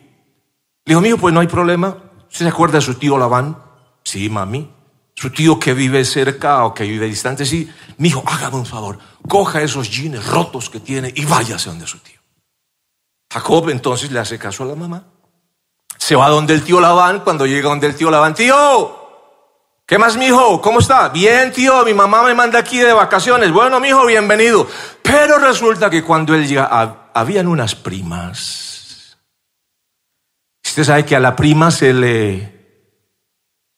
Le 0.86 0.92
dijo, 0.92 1.02
mi 1.02 1.10
hijo, 1.10 1.18
pues 1.18 1.34
no 1.34 1.40
hay 1.40 1.48
problema. 1.48 1.98
¿Se 2.30 2.48
acuerda 2.48 2.78
de 2.78 2.86
su 2.86 2.94
tío 2.96 3.18
Labán? 3.18 3.58
Sí, 4.04 4.30
mami. 4.30 4.72
Su 5.16 5.32
tío 5.32 5.58
que 5.60 5.74
vive 5.74 6.04
cerca 6.06 6.64
o 6.66 6.74
que 6.74 6.84
vive 6.84 7.08
distante, 7.08 7.46
sí. 7.46 7.70
Mi 7.98 8.10
hijo, 8.10 8.24
hágame 8.28 8.58
un 8.58 8.66
favor, 8.66 9.00
coja 9.28 9.62
esos 9.62 9.90
jeans 9.90 10.26
rotos 10.28 10.70
que 10.70 10.80
tiene 10.80 11.12
y 11.16 11.26
váyase 11.26 11.70
donde 11.70 11.88
su 11.88 12.00
tío. 12.00 12.20
Jacob 13.32 13.70
entonces 13.70 14.12
le 14.12 14.20
hace 14.20 14.38
caso 14.38 14.64
a 14.64 14.68
la 14.68 14.76
mamá. 14.76 15.04
Se 15.98 16.16
va 16.16 16.30
donde 16.30 16.54
el 16.54 16.64
tío 16.64 16.80
Labán, 16.80 17.22
cuando 17.22 17.46
llega 17.46 17.70
donde 17.70 17.88
el 17.88 17.96
tío 17.96 18.12
Labán, 18.12 18.36
tío, 18.36 19.06
¿Qué 19.88 20.00
más, 20.00 20.18
mijo? 20.18 20.62
¿Cómo 20.62 20.80
está? 20.80 21.10
Bien, 21.10 21.52
tío, 21.54 21.86
mi 21.86 21.94
mamá 21.94 22.24
me 22.24 22.34
manda 22.34 22.58
aquí 22.58 22.80
de 22.80 22.92
vacaciones. 22.92 23.52
Bueno, 23.52 23.80
mijo, 23.80 24.04
bienvenido. 24.08 24.68
Pero 25.04 25.38
resulta 25.38 25.92
que 25.92 26.04
cuando 26.04 26.34
él 26.34 26.48
llega, 26.48 27.12
habían 27.14 27.48
unas 27.48 27.76
primas. 27.76 28.75
Usted 30.76 30.84
sabe 30.84 31.06
que 31.06 31.16
a 31.16 31.22
la 31.22 31.38
prima 31.38 31.72
se 31.72 31.94
le 31.94 32.52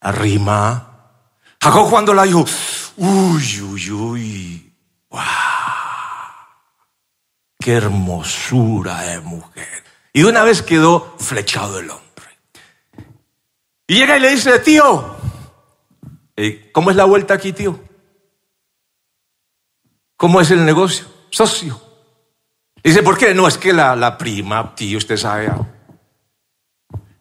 arrima. 0.01 1.21
Jacob 1.61 1.91
cuando 1.91 2.11
la 2.11 2.23
dijo, 2.23 2.43
uy, 2.95 3.61
uy, 3.61 3.91
uy, 3.91 4.73
wow, 5.11 5.21
qué 7.59 7.73
hermosura 7.73 8.99
de 9.01 9.19
mujer. 9.19 9.83
Y 10.11 10.23
de 10.23 10.25
una 10.25 10.41
vez 10.41 10.63
quedó 10.63 11.15
flechado 11.19 11.77
el 11.77 11.91
hombre. 11.91 12.39
Y 13.85 13.93
llega 13.93 14.17
y 14.17 14.19
le 14.19 14.31
dice, 14.31 14.57
tío, 14.57 15.17
eh, 16.35 16.71
¿Cómo 16.73 16.89
es 16.89 16.95
la 16.95 17.05
vuelta 17.05 17.35
aquí, 17.35 17.53
tío? 17.53 17.79
¿Cómo 20.15 20.41
es 20.41 20.49
el 20.49 20.65
negocio? 20.65 21.05
Socio. 21.29 21.79
Dice, 22.83 23.03
¿por 23.03 23.19
qué? 23.19 23.35
No, 23.35 23.47
es 23.47 23.59
que 23.59 23.71
la, 23.71 23.95
la 23.95 24.17
prima, 24.17 24.73
tío, 24.73 24.97
usted 24.97 25.17
sabe. 25.17 25.51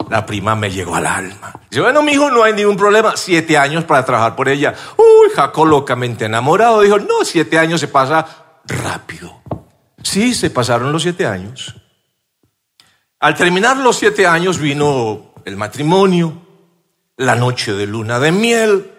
La 0.09 0.25
prima 0.25 0.55
me 0.55 0.71
llegó 0.71 0.95
al 0.95 1.07
alma. 1.07 1.61
Dice, 1.69 1.81
bueno, 1.81 2.03
mi 2.03 2.13
hijo, 2.13 2.31
no 2.31 2.43
hay 2.43 2.53
ningún 2.53 2.77
problema. 2.77 3.17
Siete 3.17 3.59
años 3.59 3.85
para 3.85 4.05
trabajar 4.05 4.37
por 4.37 4.49
ella. 4.49 4.75
Uy, 4.97 5.31
Jacob 5.35 5.67
locamente 5.67 6.27
enamorado. 6.27 6.81
Dijo, 6.81 6.99
no, 6.99 7.25
siete 7.25 7.59
años 7.59 7.81
se 7.81 7.89
pasa 7.89 8.27
rápido. 8.67 9.43
Sí, 10.03 10.35
se 10.35 10.51
pasaron 10.51 10.93
los 10.93 11.03
siete 11.03 11.27
años. 11.27 11.75
Al 13.19 13.35
terminar 13.35 13.77
los 13.79 13.97
siete 13.97 14.27
años 14.27 14.59
vino 14.59 15.35
el 15.45 15.57
matrimonio, 15.57 16.43
la 17.17 17.35
noche 17.35 17.73
de 17.73 17.87
luna 17.87 18.19
de 18.19 18.33
miel, 18.33 18.93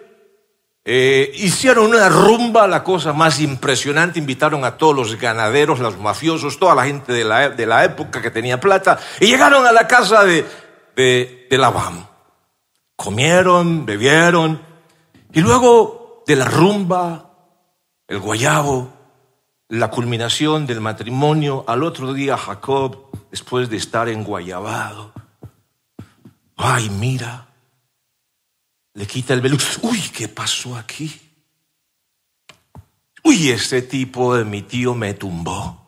Eh, 0.90 1.32
hicieron 1.34 1.90
una 1.90 2.08
rumba, 2.08 2.66
la 2.66 2.82
cosa 2.82 3.12
más 3.12 3.40
impresionante, 3.40 4.18
invitaron 4.18 4.64
a 4.64 4.78
todos 4.78 4.96
los 4.96 5.20
ganaderos, 5.20 5.80
los 5.80 5.98
mafiosos, 5.98 6.58
toda 6.58 6.74
la 6.74 6.86
gente 6.86 7.12
de 7.12 7.24
la, 7.24 7.50
de 7.50 7.66
la 7.66 7.84
época 7.84 8.22
que 8.22 8.30
tenía 8.30 8.58
plata, 8.58 8.98
y 9.20 9.26
llegaron 9.26 9.66
a 9.66 9.72
la 9.72 9.86
casa 9.86 10.24
de, 10.24 10.46
de, 10.98 11.46
de 11.48 11.58
Labán. 11.58 12.08
Comieron, 12.96 13.86
bebieron, 13.86 14.60
y 15.32 15.40
luego 15.40 16.24
de 16.26 16.34
la 16.34 16.46
rumba, 16.46 17.30
el 18.08 18.18
guayabo, 18.18 18.92
la 19.68 19.90
culminación 19.90 20.66
del 20.66 20.80
matrimonio, 20.80 21.64
al 21.68 21.84
otro 21.84 22.12
día 22.12 22.36
Jacob, 22.36 23.10
después 23.30 23.70
de 23.70 23.76
estar 23.76 24.08
enguayabado, 24.08 25.12
ay, 26.56 26.90
mira, 26.90 27.46
le 28.94 29.06
quita 29.06 29.34
el 29.34 29.40
velo. 29.40 29.56
Uy, 29.82 30.00
¿qué 30.12 30.26
pasó 30.26 30.76
aquí? 30.76 31.20
Uy, 33.22 33.50
ese 33.50 33.82
tipo 33.82 34.34
de 34.34 34.44
mi 34.44 34.62
tío 34.62 34.96
me 34.96 35.14
tumbó. 35.14 35.78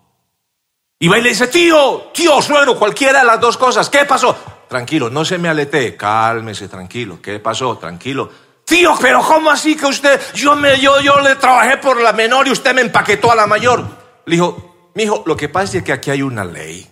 Y 1.01 1.09
va 1.09 1.19
y 1.19 1.23
le 1.23 1.31
dice, 1.31 1.49
tío, 1.49 2.13
tío, 2.15 2.41
suegro, 2.41 2.79
cualquiera 2.79 3.21
de 3.21 3.25
las 3.25 3.41
dos 3.41 3.57
cosas, 3.57 3.91
¿qué 3.91 4.05
pasó? 4.05 4.60
Tranquilo, 4.71 5.11
no 5.11 5.25
se 5.25 5.37
me 5.37 5.49
alete, 5.49 5.97
cálmese, 5.97 6.69
tranquilo, 6.69 7.19
¿qué 7.21 7.41
pasó? 7.41 7.77
Tranquilo. 7.77 8.31
Tío, 8.65 8.95
pero 9.01 9.21
¿cómo 9.21 9.51
así 9.51 9.75
que 9.77 9.87
usted, 9.87 10.21
yo, 10.33 10.55
me, 10.55 10.79
yo, 10.79 11.01
yo 11.01 11.19
le 11.19 11.35
trabajé 11.35 11.79
por 11.79 12.01
la 12.01 12.13
menor 12.13 12.47
y 12.47 12.53
usted 12.53 12.73
me 12.73 12.83
empaquetó 12.83 13.33
a 13.33 13.35
la 13.35 13.49
mayor? 13.49 13.85
Le 14.27 14.37
dijo, 14.37 14.93
mijo, 14.95 15.25
lo 15.27 15.37
que 15.37 15.49
pasa 15.49 15.79
es 15.79 15.83
que 15.83 15.93
aquí 15.93 16.13
hay 16.13 16.23
una 16.23 16.45
ley. 16.45 16.89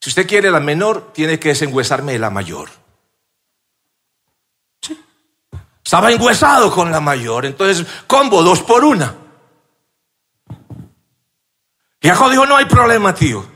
Si 0.00 0.08
usted 0.08 0.26
quiere 0.26 0.50
la 0.50 0.60
menor, 0.60 1.12
tiene 1.12 1.38
que 1.38 1.50
desengüesarme 1.50 2.18
la 2.18 2.30
mayor. 2.30 2.70
Estaba 5.84 6.10
engüesado 6.10 6.70
con 6.70 6.90
la 6.90 7.00
mayor, 7.00 7.44
entonces 7.44 7.86
combo 8.06 8.42
dos 8.42 8.62
por 8.62 8.82
una. 8.82 9.14
Y 12.00 12.08
Jacob 12.08 12.30
dijo, 12.30 12.46
no 12.46 12.56
hay 12.56 12.64
problema, 12.64 13.14
tío. 13.14 13.55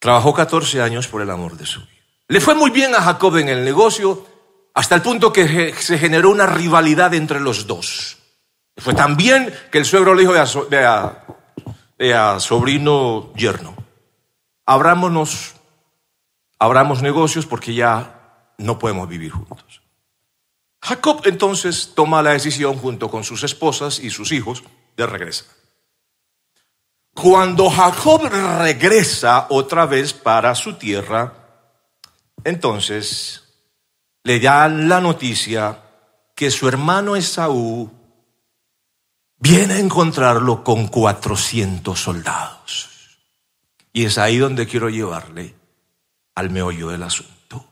Trabajó 0.00 0.34
14 0.34 0.80
años 0.80 1.06
por 1.08 1.20
el 1.20 1.30
amor 1.30 1.56
de 1.56 1.66
su 1.66 1.80
vida. 1.80 1.90
Le 2.26 2.40
fue 2.40 2.54
muy 2.54 2.70
bien 2.70 2.94
a 2.94 3.02
Jacob 3.02 3.36
en 3.36 3.50
el 3.50 3.64
negocio, 3.64 4.26
hasta 4.74 4.94
el 4.94 5.02
punto 5.02 5.30
que 5.32 5.74
se 5.78 5.98
generó 5.98 6.30
una 6.30 6.46
rivalidad 6.46 7.12
entre 7.12 7.38
los 7.38 7.66
dos. 7.66 8.16
Fue 8.78 8.94
tan 8.94 9.16
bien 9.16 9.52
que 9.70 9.78
el 9.78 9.84
suegro 9.84 10.14
le 10.14 10.22
dijo 10.22 10.32
a, 11.98 12.40
sobrino 12.40 13.32
yerno, 13.34 13.74
abrámonos, 14.64 15.56
abramos 16.58 17.02
negocios 17.02 17.44
porque 17.44 17.74
ya 17.74 18.54
no 18.56 18.78
podemos 18.78 19.06
vivir 19.06 19.32
juntos. 19.32 19.82
Jacob 20.80 21.20
entonces 21.26 21.92
toma 21.94 22.22
la 22.22 22.30
decisión 22.30 22.78
junto 22.78 23.10
con 23.10 23.22
sus 23.22 23.42
esposas 23.42 23.98
y 23.98 24.08
sus 24.08 24.32
hijos 24.32 24.64
de 24.96 25.06
regresar. 25.06 25.59
Cuando 27.14 27.68
Jacob 27.68 28.22
regresa 28.58 29.46
otra 29.50 29.86
vez 29.86 30.12
para 30.12 30.54
su 30.54 30.74
tierra, 30.74 31.34
entonces 32.44 33.42
le 34.22 34.40
dan 34.40 34.88
la 34.88 35.00
noticia 35.00 35.82
que 36.34 36.50
su 36.50 36.68
hermano 36.68 37.16
Esaú 37.16 37.90
viene 39.38 39.74
a 39.74 39.78
encontrarlo 39.78 40.62
con 40.62 40.88
400 40.88 41.98
soldados. 41.98 42.88
Y 43.92 44.04
es 44.04 44.18
ahí 44.18 44.38
donde 44.38 44.66
quiero 44.66 44.88
llevarle 44.88 45.54
al 46.34 46.50
meollo 46.50 46.88
del 46.88 47.02
asunto. 47.02 47.66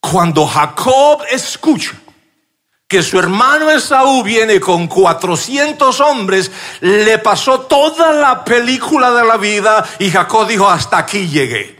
Cuando 0.00 0.46
Jacob 0.46 1.22
escucha 1.30 1.92
que 2.92 3.02
su 3.02 3.18
hermano 3.18 3.70
Esaú 3.70 4.22
viene 4.22 4.60
con 4.60 4.86
400 4.86 5.98
hombres, 6.00 6.50
le 6.82 7.18
pasó 7.20 7.62
toda 7.62 8.12
la 8.12 8.44
película 8.44 9.10
de 9.12 9.24
la 9.24 9.38
vida 9.38 9.82
y 9.98 10.10
Jacob 10.10 10.46
dijo, 10.46 10.68
hasta 10.68 10.98
aquí 10.98 11.26
llegué. 11.26 11.74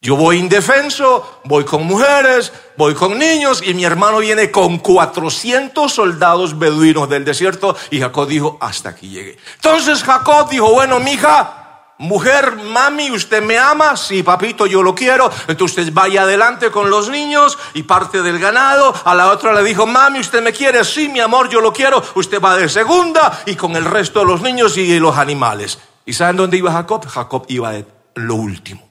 Yo 0.00 0.14
voy 0.14 0.36
indefenso, 0.36 1.40
voy 1.42 1.64
con 1.64 1.84
mujeres, 1.84 2.52
voy 2.76 2.94
con 2.94 3.18
niños 3.18 3.60
y 3.66 3.74
mi 3.74 3.84
hermano 3.84 4.18
viene 4.18 4.52
con 4.52 4.78
400 4.78 5.92
soldados 5.92 6.56
beduinos 6.56 7.08
del 7.08 7.24
desierto 7.24 7.76
y 7.90 7.98
Jacob 7.98 8.28
dijo, 8.28 8.56
hasta 8.60 8.90
aquí 8.90 9.08
llegué. 9.08 9.36
Entonces 9.56 10.04
Jacob 10.04 10.48
dijo, 10.48 10.72
bueno, 10.72 11.00
mija, 11.00 11.59
Mujer, 12.00 12.56
mami, 12.56 13.10
¿usted 13.10 13.42
me 13.42 13.58
ama? 13.58 13.94
Sí, 13.94 14.22
papito, 14.22 14.64
yo 14.66 14.82
lo 14.82 14.94
quiero. 14.94 15.30
Entonces 15.46 15.92
vaya 15.92 16.22
adelante 16.22 16.70
con 16.70 16.88
los 16.88 17.10
niños 17.10 17.58
y 17.74 17.82
parte 17.82 18.22
del 18.22 18.38
ganado. 18.38 18.94
A 19.04 19.14
la 19.14 19.30
otra 19.30 19.52
le 19.52 19.62
dijo, 19.62 19.86
mami, 19.86 20.18
¿usted 20.18 20.42
me 20.42 20.50
quiere? 20.50 20.82
Sí, 20.82 21.10
mi 21.10 21.20
amor, 21.20 21.50
yo 21.50 21.60
lo 21.60 21.74
quiero. 21.74 22.02
Usted 22.14 22.40
va 22.40 22.56
de 22.56 22.70
segunda 22.70 23.42
y 23.44 23.54
con 23.54 23.76
el 23.76 23.84
resto 23.84 24.20
de 24.20 24.24
los 24.24 24.40
niños 24.40 24.78
y 24.78 24.98
los 24.98 25.18
animales. 25.18 25.78
¿Y 26.06 26.14
saben 26.14 26.36
dónde 26.36 26.56
iba 26.56 26.72
Jacob? 26.72 27.06
Jacob 27.06 27.44
iba 27.48 27.72
de 27.72 27.84
lo 28.14 28.34
último. 28.36 28.88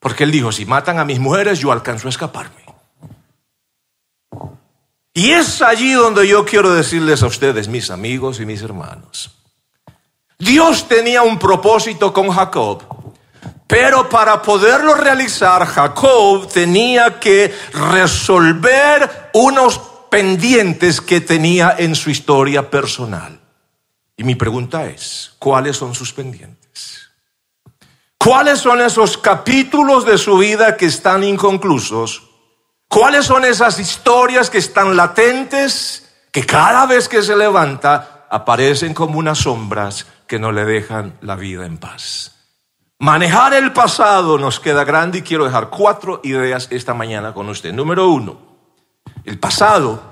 Porque 0.00 0.24
él 0.24 0.30
dijo, 0.30 0.50
si 0.50 0.64
matan 0.64 0.98
a 0.98 1.04
mis 1.04 1.18
mujeres, 1.18 1.58
yo 1.58 1.72
alcanzo 1.72 2.08
a 2.08 2.10
escaparme. 2.10 2.64
Y 5.12 5.32
es 5.32 5.60
allí 5.60 5.92
donde 5.92 6.26
yo 6.26 6.46
quiero 6.46 6.72
decirles 6.72 7.22
a 7.22 7.26
ustedes, 7.26 7.68
mis 7.68 7.90
amigos 7.90 8.40
y 8.40 8.46
mis 8.46 8.62
hermanos, 8.62 9.35
Dios 10.38 10.86
tenía 10.86 11.22
un 11.22 11.38
propósito 11.38 12.12
con 12.12 12.30
Jacob, 12.30 12.82
pero 13.66 14.08
para 14.08 14.42
poderlo 14.42 14.94
realizar, 14.94 15.64
Jacob 15.66 16.46
tenía 16.52 17.18
que 17.18 17.52
resolver 17.72 19.30
unos 19.32 19.80
pendientes 20.10 21.00
que 21.00 21.20
tenía 21.20 21.74
en 21.78 21.94
su 21.94 22.10
historia 22.10 22.70
personal. 22.70 23.40
Y 24.16 24.24
mi 24.24 24.34
pregunta 24.34 24.86
es, 24.86 25.34
¿cuáles 25.38 25.76
son 25.76 25.94
sus 25.94 26.12
pendientes? 26.12 27.10
¿Cuáles 28.18 28.60
son 28.60 28.80
esos 28.80 29.18
capítulos 29.18 30.04
de 30.04 30.18
su 30.18 30.38
vida 30.38 30.76
que 30.76 30.86
están 30.86 31.24
inconclusos? 31.24 32.24
¿Cuáles 32.88 33.26
son 33.26 33.44
esas 33.44 33.78
historias 33.78 34.48
que 34.48 34.58
están 34.58 34.96
latentes, 34.96 36.08
que 36.30 36.44
cada 36.44 36.86
vez 36.86 37.08
que 37.08 37.22
se 37.22 37.36
levanta 37.36 38.26
aparecen 38.30 38.94
como 38.94 39.18
unas 39.18 39.38
sombras 39.38 40.06
que 40.26 40.38
no 40.38 40.52
le 40.52 40.64
dejan 40.64 41.16
la 41.20 41.36
vida 41.36 41.66
en 41.66 41.78
paz. 41.78 42.32
Manejar 42.98 43.52
el 43.52 43.72
pasado 43.72 44.38
nos 44.38 44.58
queda 44.58 44.84
grande 44.84 45.18
y 45.18 45.22
quiero 45.22 45.44
dejar 45.44 45.68
cuatro 45.68 46.20
ideas 46.24 46.68
esta 46.70 46.94
mañana 46.94 47.34
con 47.34 47.48
usted. 47.48 47.72
Número 47.72 48.08
uno, 48.08 48.38
el 49.24 49.38
pasado 49.38 50.02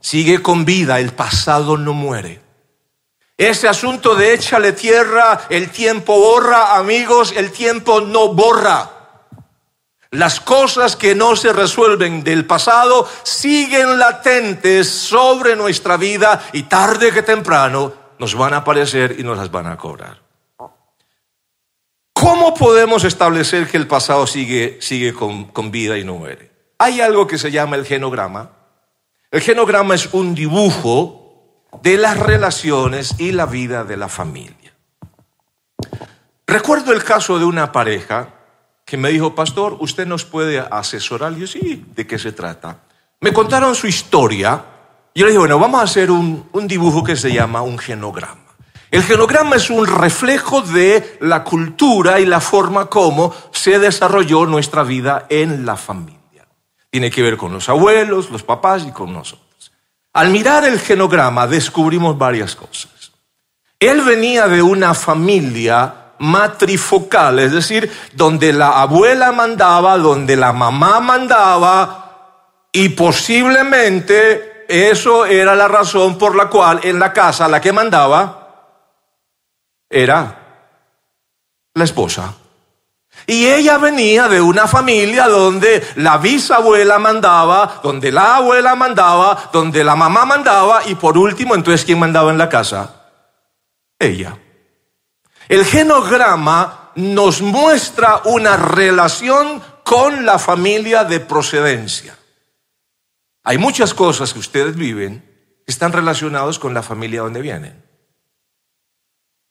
sigue 0.00 0.42
con 0.42 0.64
vida, 0.64 0.98
el 0.98 1.12
pasado 1.12 1.76
no 1.76 1.92
muere. 1.92 2.42
Ese 3.36 3.68
asunto 3.68 4.14
de 4.14 4.34
échale 4.34 4.72
tierra, 4.72 5.42
el 5.48 5.70
tiempo 5.70 6.18
borra, 6.18 6.76
amigos, 6.76 7.32
el 7.36 7.52
tiempo 7.52 8.00
no 8.00 8.34
borra. 8.34 8.90
Las 10.10 10.38
cosas 10.40 10.94
que 10.94 11.14
no 11.14 11.34
se 11.34 11.52
resuelven 11.52 12.22
del 12.22 12.44
pasado 12.44 13.08
siguen 13.24 13.98
latentes 13.98 14.88
sobre 14.88 15.56
nuestra 15.56 15.96
vida 15.96 16.44
y 16.52 16.64
tarde 16.64 17.12
que 17.12 17.22
temprano 17.22 18.03
nos 18.24 18.34
van 18.36 18.54
a 18.54 18.58
aparecer 18.64 19.16
y 19.18 19.22
nos 19.22 19.36
las 19.36 19.50
van 19.50 19.66
a 19.66 19.76
cobrar. 19.76 20.22
¿Cómo 22.14 22.54
podemos 22.54 23.04
establecer 23.04 23.68
que 23.68 23.76
el 23.76 23.86
pasado 23.86 24.26
sigue, 24.26 24.78
sigue 24.80 25.12
con, 25.12 25.44
con 25.48 25.70
vida 25.70 25.98
y 25.98 26.04
no 26.04 26.14
muere? 26.14 26.50
Hay 26.78 27.02
algo 27.02 27.26
que 27.26 27.36
se 27.36 27.50
llama 27.50 27.76
el 27.76 27.84
genograma. 27.84 28.52
El 29.30 29.42
genograma 29.42 29.94
es 29.94 30.14
un 30.14 30.34
dibujo 30.34 31.60
de 31.82 31.98
las 31.98 32.18
relaciones 32.18 33.16
y 33.18 33.32
la 33.32 33.44
vida 33.44 33.84
de 33.84 33.98
la 33.98 34.08
familia. 34.08 34.72
Recuerdo 36.46 36.94
el 36.94 37.04
caso 37.04 37.38
de 37.38 37.44
una 37.44 37.72
pareja 37.72 38.36
que 38.86 38.96
me 38.96 39.10
dijo, 39.10 39.34
pastor, 39.34 39.76
¿usted 39.80 40.06
nos 40.06 40.24
puede 40.24 40.60
asesorar? 40.60 41.34
Y 41.34 41.40
yo, 41.40 41.46
sí, 41.46 41.84
¿de 41.94 42.06
qué 42.06 42.18
se 42.18 42.32
trata? 42.32 42.84
Me 43.20 43.34
contaron 43.34 43.74
su 43.74 43.86
historia 43.86 44.64
yo 45.14 45.26
le 45.26 45.30
dije, 45.30 45.38
bueno, 45.38 45.60
vamos 45.60 45.80
a 45.80 45.84
hacer 45.84 46.10
un, 46.10 46.48
dibujo 46.66 47.04
que 47.04 47.16
se 47.16 47.32
llama 47.32 47.62
un 47.62 47.78
genograma. 47.78 48.40
El 48.90 49.02
genograma 49.02 49.56
es 49.56 49.70
un 49.70 49.86
reflejo 49.86 50.62
de 50.62 51.18
la 51.20 51.44
cultura 51.44 52.18
y 52.18 52.26
la 52.26 52.40
forma 52.40 52.86
como 52.86 53.32
se 53.52 53.78
desarrolló 53.78 54.46
nuestra 54.46 54.82
vida 54.82 55.26
en 55.28 55.64
la 55.64 55.76
familia. 55.76 56.46
Tiene 56.90 57.10
que 57.10 57.22
ver 57.22 57.36
con 57.36 57.52
los 57.52 57.68
abuelos, 57.68 58.30
los 58.30 58.42
papás 58.42 58.84
y 58.86 58.92
con 58.92 59.12
nosotros. 59.12 59.72
Al 60.12 60.30
mirar 60.30 60.64
el 60.64 60.78
genograma 60.78 61.46
descubrimos 61.46 62.16
varias 62.18 62.54
cosas. 62.54 63.12
Él 63.78 64.00
venía 64.02 64.48
de 64.48 64.62
una 64.62 64.94
familia 64.94 66.12
matrifocal, 66.18 67.38
es 67.38 67.52
decir, 67.52 67.90
donde 68.14 68.52
la 68.52 68.80
abuela 68.80 69.32
mandaba, 69.32 69.98
donde 69.98 70.36
la 70.36 70.52
mamá 70.52 71.00
mandaba 71.00 72.68
y 72.72 72.90
posiblemente 72.90 74.53
eso 74.68 75.26
era 75.26 75.54
la 75.54 75.68
razón 75.68 76.18
por 76.18 76.34
la 76.34 76.48
cual 76.48 76.80
en 76.82 76.98
la 76.98 77.12
casa 77.12 77.48
la 77.48 77.60
que 77.60 77.72
mandaba 77.72 78.40
era 79.88 80.38
la 81.74 81.84
esposa. 81.84 82.34
Y 83.26 83.46
ella 83.46 83.78
venía 83.78 84.28
de 84.28 84.40
una 84.40 84.66
familia 84.66 85.28
donde 85.28 85.86
la 85.96 86.18
bisabuela 86.18 86.98
mandaba, 86.98 87.80
donde 87.82 88.12
la 88.12 88.36
abuela 88.36 88.74
mandaba, 88.74 89.50
donde 89.52 89.82
la 89.82 89.96
mamá 89.96 90.26
mandaba 90.26 90.82
y 90.86 90.94
por 90.94 91.16
último, 91.16 91.54
entonces, 91.54 91.84
¿quién 91.84 91.98
mandaba 91.98 92.30
en 92.30 92.38
la 92.38 92.48
casa? 92.48 93.02
Ella. 93.98 94.36
El 95.48 95.64
genograma 95.64 96.90
nos 96.96 97.40
muestra 97.40 98.20
una 98.24 98.56
relación 98.56 99.62
con 99.84 100.26
la 100.26 100.38
familia 100.38 101.04
de 101.04 101.20
procedencia. 101.20 102.16
Hay 103.44 103.58
muchas 103.58 103.92
cosas 103.92 104.32
que 104.32 104.38
ustedes 104.38 104.74
viven 104.74 105.20
que 105.66 105.72
están 105.72 105.92
relacionados 105.92 106.58
con 106.58 106.72
la 106.72 106.82
familia 106.82 107.20
donde 107.20 107.42
vienen. 107.42 107.84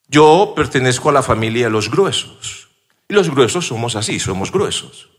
Yo 0.07 0.53
pertenezco 0.55 1.09
a 1.09 1.13
la 1.13 1.23
familia 1.23 1.65
de 1.65 1.71
los 1.71 1.89
gruesos. 1.89 2.69
Y 3.07 3.13
los 3.13 3.29
gruesos 3.29 3.67
somos 3.67 3.95
así, 3.95 4.19
somos 4.19 4.51
gruesos. 4.51 5.09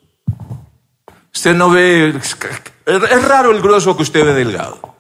Usted 1.33 1.55
no 1.55 1.71
ve, 1.71 2.15
es 2.17 3.25
raro 3.25 3.53
el 3.53 3.63
grueso 3.63 3.97
que 3.97 4.03
usted 4.03 4.25
ve 4.25 4.35
delgado. 4.35 4.95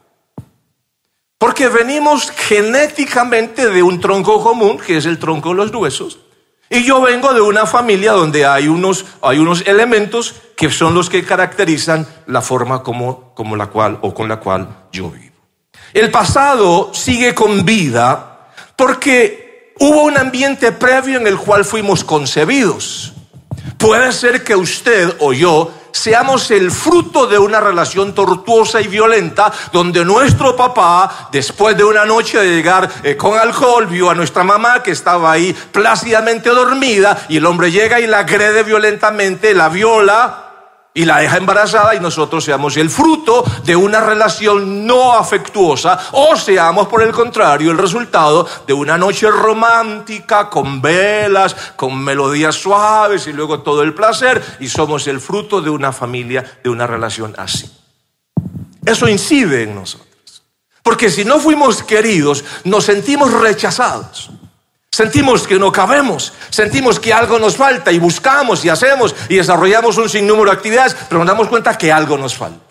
Porque 1.39 1.69
venimos 1.69 2.31
genéticamente 2.31 3.69
de 3.69 3.83
un 3.83 4.01
tronco 4.01 4.43
común, 4.43 4.79
que 4.79 4.97
es 4.97 5.07
el 5.07 5.19
tronco 5.19 5.51
de 5.51 5.57
los 5.57 5.71
gruesos. 5.71 6.19
Y 6.70 6.83
yo 6.85 7.00
vengo 7.00 7.33
de 7.35 7.40
una 7.40 7.66
familia 7.66 8.12
donde 8.12 8.46
hay 8.46 8.68
unos, 8.68 9.05
hay 9.22 9.38
unos 9.38 9.62
elementos 9.66 10.35
que 10.57 10.70
son 10.70 10.94
los 10.94 11.11
que 11.11 11.24
caracterizan 11.24 12.07
la 12.27 12.40
forma 12.40 12.83
como, 12.83 13.35
como 13.35 13.57
la 13.57 13.66
cual 13.66 13.98
o 14.03 14.14
con 14.14 14.29
la 14.29 14.40
cual 14.40 14.87
yo 14.90 15.11
vivo. 15.11 15.35
El 15.92 16.11
pasado 16.11 16.90
sigue 16.92 17.35
con 17.35 17.64
vida 17.64 18.50
porque 18.77 19.74
hubo 19.79 20.03
un 20.03 20.16
ambiente 20.16 20.72
previo 20.72 21.18
en 21.18 21.27
el 21.27 21.37
cual 21.37 21.64
fuimos 21.64 22.03
concebidos. 22.03 23.12
Puede 23.79 24.12
ser 24.12 24.42
que 24.42 24.57
usted 24.57 25.14
o 25.20 25.33
yo 25.33 25.72
seamos 25.95 26.51
el 26.51 26.73
fruto 26.73 27.29
de 27.29 27.39
una 27.39 27.61
relación 27.61 28.15
tortuosa 28.15 28.81
y 28.81 28.89
violenta 28.89 29.53
donde 29.73 30.05
nuestro 30.05 30.57
papá, 30.57 31.29
después 31.31 31.77
de 31.77 31.85
una 31.85 32.05
noche 32.05 32.39
de 32.39 32.51
llegar 32.51 32.91
eh, 33.05 33.17
con 33.17 33.39
alcohol, 33.39 33.87
vio 33.87 34.11
a 34.11 34.15
nuestra 34.15 34.43
mamá 34.43 34.83
que 34.83 34.91
estaba 34.91 35.31
ahí 35.31 35.53
plácidamente 35.53 36.51
dormida 36.51 37.27
y 37.29 37.37
el 37.37 37.47
hombre 37.47 37.71
llega 37.71 38.01
y 38.01 38.09
la 38.09 38.21
agrede 38.21 38.65
violentamente, 38.65 39.55
la 39.55 39.69
viola 39.69 40.44
y 40.97 41.05
la 41.05 41.19
deja 41.19 41.39
embarazada 41.39 41.97
y 41.97 42.01
nosotros 42.01 42.45
seamos 42.45 42.77
el 42.77 42.89
fruto 42.89 43.45
de 43.65 43.75
una 43.75 44.01
relación 44.01 44.87
no 44.87 45.13
afectuosa 45.13 45.99
o 46.13 46.37
seamos 46.37 46.87
por 46.87 47.03
el 47.03 47.11
contrario 47.11 47.73
el 47.73 47.79
resultado 47.79 48.47
de 48.65 48.73
una 48.73 48.97
noche 48.97 49.29
romántica 49.29 50.49
con 50.49 50.81
velas, 50.81 51.55
con 51.75 51.99
melodías 51.99 52.55
suaves 52.55 53.27
y 53.27 53.33
luego 53.33 53.61
todo 53.61 53.83
el 53.83 53.93
placer 53.93 54.41
y 54.61 54.69
somos 54.69 55.09
el 55.09 55.21
fruto 55.21 55.61
de 55.61 55.71
una 55.71 55.93
familia, 55.93 56.61
de 56.63 56.71
una 56.71 56.87
relación 56.87 57.35
así. 57.37 57.69
Eso 58.87 59.09
incide 59.09 59.65
en 59.65 59.75
nosotros. 59.75 60.09
Porque 60.85 61.11
si 61.11 61.25
no 61.25 61.41
fuimos 61.41 61.83
queridos, 61.83 62.45
nos 62.65 62.85
sentimos 62.85 63.33
rechazados. 63.33 64.31
Sentimos 64.95 65.49
que 65.49 65.59
no 65.59 65.73
cabemos, 65.73 66.33
sentimos 66.51 67.01
que 67.01 67.13
algo 67.13 67.41
nos 67.41 67.57
falta 67.57 67.91
y 67.91 67.99
buscamos 67.99 68.65
y 68.65 68.69
hacemos 68.69 69.13
y 69.29 69.35
desarrollamos 69.35 69.97
un 69.97 70.09
sinnúmero 70.09 70.53
de 70.53 70.57
actividades, 70.57 70.95
pero 71.09 71.19
nos 71.19 71.27
damos 71.27 71.49
cuenta 71.49 71.77
que 71.77 71.91
algo 71.91 72.17
nos 72.17 72.37
falta. 72.37 72.65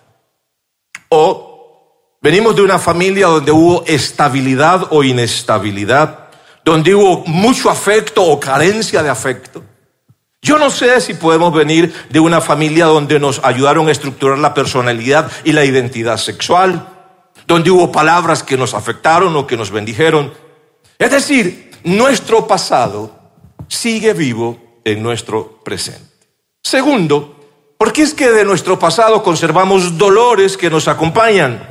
O 1.09 2.15
venimos 2.21 2.55
de 2.55 2.61
una 2.61 2.79
familia 2.79 3.27
donde 3.27 3.51
hubo 3.51 3.83
estabilidad 3.85 4.87
o 4.91 5.03
inestabilidad, 5.03 6.29
donde 6.63 6.95
hubo 6.95 7.25
mucho 7.25 7.69
afecto 7.69 8.23
o 8.23 8.39
carencia 8.39 9.03
de 9.03 9.09
afecto. 9.09 9.61
Yo 10.41 10.57
no 10.57 10.69
sé 10.69 11.01
si 11.01 11.15
podemos 11.15 11.53
venir 11.53 11.93
de 12.09 12.21
una 12.21 12.39
familia 12.39 12.85
donde 12.85 13.19
nos 13.19 13.41
ayudaron 13.43 13.89
a 13.89 13.91
estructurar 13.91 14.37
la 14.37 14.53
personalidad 14.53 15.29
y 15.43 15.51
la 15.51 15.65
identidad 15.65 16.15
sexual, 16.15 16.87
donde 17.47 17.69
hubo 17.69 17.91
palabras 17.91 18.43
que 18.43 18.55
nos 18.55 18.73
afectaron 18.73 19.35
o 19.35 19.45
que 19.45 19.57
nos 19.57 19.71
bendijeron. 19.71 20.33
Es 20.97 21.11
decir, 21.11 21.72
nuestro 21.83 22.47
pasado 22.47 23.11
sigue 23.67 24.13
vivo 24.13 24.79
en 24.83 25.01
nuestro 25.01 25.59
presente. 25.63 26.27
Segundo, 26.63 27.35
porque 27.77 28.01
es 28.01 28.13
que 28.13 28.31
de 28.31 28.45
nuestro 28.45 28.79
pasado 28.79 29.23
conservamos 29.23 29.97
dolores 29.97 30.57
que 30.57 30.69
nos 30.69 30.87
acompañan. 30.87 31.67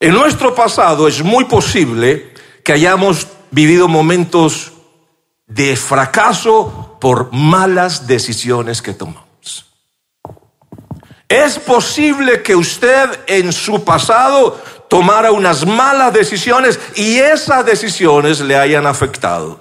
En 0.00 0.12
nuestro 0.12 0.54
pasado 0.54 1.08
es 1.08 1.22
muy 1.22 1.44
posible 1.44 2.32
que 2.62 2.72
hayamos 2.72 3.26
vivido 3.50 3.88
momentos 3.88 4.72
de 5.46 5.76
fracaso 5.76 6.96
por 7.00 7.32
malas 7.32 8.06
decisiones 8.06 8.80
que 8.80 8.94
tomamos. 8.94 9.24
Es 11.28 11.58
posible 11.58 12.42
que 12.42 12.54
usted 12.54 13.08
en 13.26 13.52
su 13.52 13.84
pasado 13.84 14.60
tomara 14.94 15.32
unas 15.32 15.66
malas 15.66 16.12
decisiones 16.12 16.78
y 16.94 17.16
esas 17.16 17.66
decisiones 17.66 18.38
le 18.38 18.54
hayan 18.54 18.86
afectado. 18.86 19.60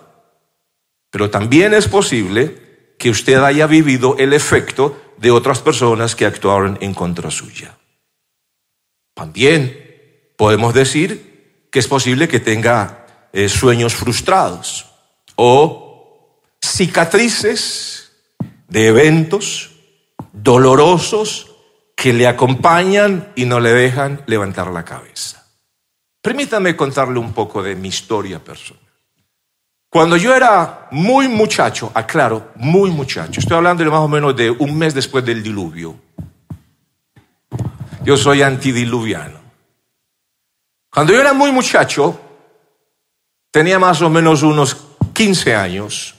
Pero 1.10 1.32
también 1.32 1.74
es 1.74 1.88
posible 1.88 2.96
que 3.00 3.10
usted 3.10 3.38
haya 3.44 3.66
vivido 3.66 4.16
el 4.20 4.34
efecto 4.34 4.96
de 5.18 5.32
otras 5.32 5.60
personas 5.60 6.16
que 6.16 6.28
actuaron 6.28 6.78
en 6.82 6.94
contra 6.94 7.32
suya. 7.32 7.76
También 9.16 9.76
podemos 10.38 10.76
decir 10.76 11.66
que 11.72 11.80
es 11.80 11.88
posible 11.88 12.28
que 12.28 12.40
tenga 12.40 13.08
eh, 13.34 13.50
sueños 13.50 13.96
frustrados 13.96 14.86
o 15.36 16.44
cicatrices 16.64 18.12
de 18.68 18.86
eventos 18.86 19.72
dolorosos 20.32 21.53
que 21.96 22.14
le 22.14 22.28
acompañan 22.28 23.32
y 23.36 23.46
no 23.46 23.60
le 23.60 23.74
dejan 23.74 24.22
levantar 24.26 24.68
la 24.68 24.84
cabeza. 24.84 25.46
Permítame 26.22 26.76
contarle 26.76 27.20
un 27.20 27.34
poco 27.34 27.62
de 27.62 27.76
mi 27.76 27.90
historia 27.90 28.40
personal. 28.40 28.82
Cuando 29.90 30.18
yo 30.18 30.36
era 30.36 30.88
muy 30.92 31.28
muchacho, 31.28 31.92
aclaro, 31.94 32.52
muy 32.56 32.90
muchacho, 32.90 33.40
estoy 33.40 33.58
hablando 33.58 33.84
de 33.84 33.90
más 33.92 34.00
o 34.00 34.08
menos 34.08 34.36
de 34.36 34.50
un 34.50 34.76
mes 34.76 34.94
después 34.94 35.24
del 35.24 35.44
diluvio. 35.44 35.96
Yo 38.04 38.18
soy 38.18 38.42
antidiluviano. 38.42 39.40
Cuando 40.90 41.14
yo 41.14 41.22
era 41.22 41.34
muy 41.34 41.52
muchacho, 41.52 42.20
tenía 43.52 43.78
más 43.78 44.02
o 44.02 44.10
menos 44.10 44.42
unos 44.42 44.76
15 45.14 45.56
años, 45.56 46.16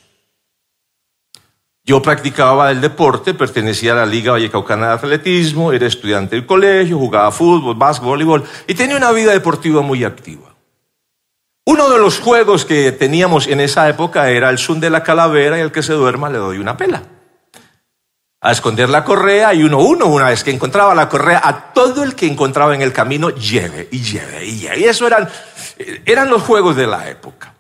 yo 1.87 2.01
practicaba 2.01 2.71
el 2.71 2.81
deporte, 2.81 3.35
pertenecía 3.35 3.93
a 3.93 3.97
la 3.97 4.07
Liga 4.07 4.33
Vallecaucana 4.33 4.89
de 4.89 4.93
Atletismo, 4.95 5.71
era 5.71 5.87
estudiante 5.87 6.35
del 6.35 6.47
colegio, 6.47 6.99
jugaba 6.99 7.31
fútbol, 7.31 7.75
básquetbol, 7.75 8.25
voleibol 8.25 8.45
y 8.67 8.75
tenía 8.75 8.97
una 8.97 9.13
vida 9.13 9.33
deportiva 9.33 9.83
muy 9.83 10.03
activa. 10.03 10.55
Uno 11.67 11.91
de 11.91 11.99
los 11.99 12.21
juegos 12.21 12.65
que 12.65 12.91
teníamos 12.93 13.47
en 13.47 13.61
esa 13.61 13.87
época 13.89 14.31
era 14.31 14.49
el 14.49 14.59
Zoom 14.59 14.81
de 14.81 14.89
la 14.89 15.03
calavera 15.03 15.59
y 15.59 15.61
el 15.61 15.73
que 15.73 15.83
se 15.83 15.93
duerma 15.93 16.31
le 16.31 16.39
doy 16.39 16.57
una 16.59 16.77
pela. 16.77 17.03
A 18.41 18.53
esconder 18.53 18.89
la 18.89 19.05
correa 19.05 19.53
y 19.53 19.63
uno 19.63 19.79
uno, 19.79 20.07
una 20.07 20.29
vez 20.29 20.43
que 20.43 20.51
encontraba 20.51 20.95
la 20.95 21.09
correa, 21.09 21.41
a 21.43 21.73
todo 21.73 22.03
el 22.03 22.15
que 22.15 22.27
encontraba 22.27 22.75
en 22.75 22.83
el 22.83 22.93
camino, 22.93 23.31
lleve 23.31 23.89
y 23.91 24.01
lleve 24.01 24.45
y 24.45 24.59
lleve. 24.59 24.81
Y 24.81 24.85
eso 24.85 25.07
eran, 25.07 25.29
eran 26.05 26.31
los 26.31 26.43
juegos 26.43 26.77
de 26.77 26.87
la 26.87 27.09
época. 27.09 27.54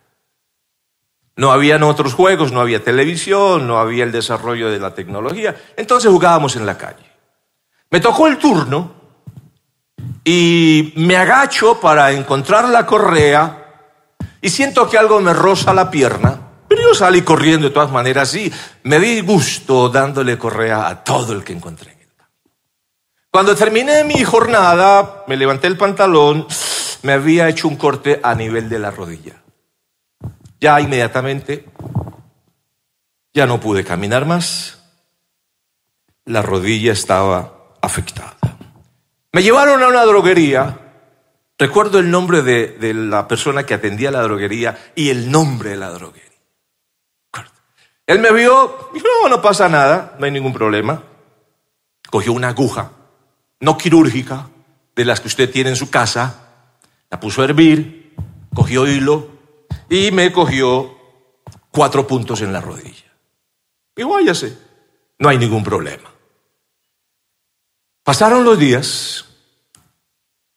No 1.36 1.50
habían 1.50 1.82
otros 1.82 2.14
juegos, 2.14 2.52
no 2.52 2.60
había 2.60 2.82
televisión, 2.84 3.66
no 3.66 3.78
había 3.78 4.04
el 4.04 4.12
desarrollo 4.12 4.70
de 4.70 4.78
la 4.78 4.94
tecnología. 4.94 5.56
Entonces 5.76 6.10
jugábamos 6.10 6.54
en 6.56 6.66
la 6.66 6.78
calle. 6.78 7.04
Me 7.90 8.00
tocó 8.00 8.26
el 8.28 8.38
turno 8.38 8.94
y 10.24 10.92
me 10.96 11.16
agacho 11.16 11.80
para 11.80 12.12
encontrar 12.12 12.68
la 12.68 12.86
correa 12.86 13.64
y 14.40 14.48
siento 14.48 14.88
que 14.88 14.98
algo 14.98 15.20
me 15.20 15.32
roza 15.32 15.74
la 15.74 15.90
pierna. 15.90 16.40
Pero 16.68 16.82
yo 16.82 16.94
salí 16.94 17.22
corriendo 17.22 17.68
de 17.68 17.74
todas 17.74 17.90
maneras 17.90 18.34
y 18.34 18.52
me 18.84 18.98
di 18.98 19.20
gusto 19.20 19.88
dándole 19.88 20.38
correa 20.38 20.88
a 20.88 21.02
todo 21.02 21.32
el 21.32 21.42
que 21.42 21.52
encontré. 21.52 21.94
Cuando 23.34 23.56
terminé 23.56 24.04
mi 24.04 24.22
jornada, 24.22 25.24
me 25.26 25.36
levanté 25.36 25.66
el 25.66 25.76
pantalón, 25.76 26.46
me 27.02 27.14
había 27.14 27.48
hecho 27.48 27.66
un 27.66 27.74
corte 27.74 28.20
a 28.22 28.32
nivel 28.32 28.68
de 28.68 28.78
la 28.78 28.92
rodilla. 28.92 29.43
Ya 30.64 30.81
inmediatamente, 30.81 31.66
ya 33.35 33.44
no 33.44 33.61
pude 33.61 33.85
caminar 33.85 34.24
más. 34.24 34.83
La 36.24 36.40
rodilla 36.40 36.90
estaba 36.90 37.74
afectada. 37.83 38.38
Me 39.33 39.42
llevaron 39.42 39.83
a 39.83 39.88
una 39.88 40.07
droguería. 40.07 40.81
Recuerdo 41.59 41.98
el 41.98 42.11
nombre 42.11 42.40
de, 42.40 42.94
la 42.94 43.29
persona 43.29 43.66
que 43.66 43.74
atendía 43.74 44.11
la 44.11 44.22
droguería 44.22 44.92
y 44.94 45.11
el 45.11 45.31
nombre 45.31 45.68
de 45.68 45.77
la 45.77 45.90
droguería. 45.90 46.31
Él 48.07 48.20
me 48.20 48.33
vio, 48.33 48.88
dijo, 48.94 49.07
no, 49.22 49.29
no 49.29 49.42
pasa 49.42 49.68
nada, 49.68 50.16
no 50.18 50.24
hay 50.24 50.31
ningún 50.31 50.55
problema. 50.55 51.03
Cogió 52.09 52.33
una 52.33 52.48
aguja, 52.48 52.90
no 53.61 53.77
quirúrgica, 53.77 54.48
de 54.96 55.05
las 55.05 55.20
que 55.20 55.29
usted 55.29 55.50
tiene 55.50 55.68
en 55.68 55.77
su 55.77 55.90
casa, 55.90 56.48
la 57.11 57.20
puso 57.20 57.42
a 57.42 57.44
hervir, 57.44 58.14
cogió 58.55 58.87
hilo, 58.87 59.33
y 59.94 60.11
me 60.11 60.33
cogió 60.33 60.98
cuatro 61.70 62.04
puntos 62.07 62.40
en 62.40 62.52
la 62.52 62.61
rodilla. 62.61 63.12
Y 63.94 64.02
váyase, 64.02 64.59
no 65.18 65.28
hay 65.28 65.38
ningún 65.38 65.62
problema. 65.62 66.11
Pasaron 68.02 68.44
los 68.44 68.59
días 68.59 69.24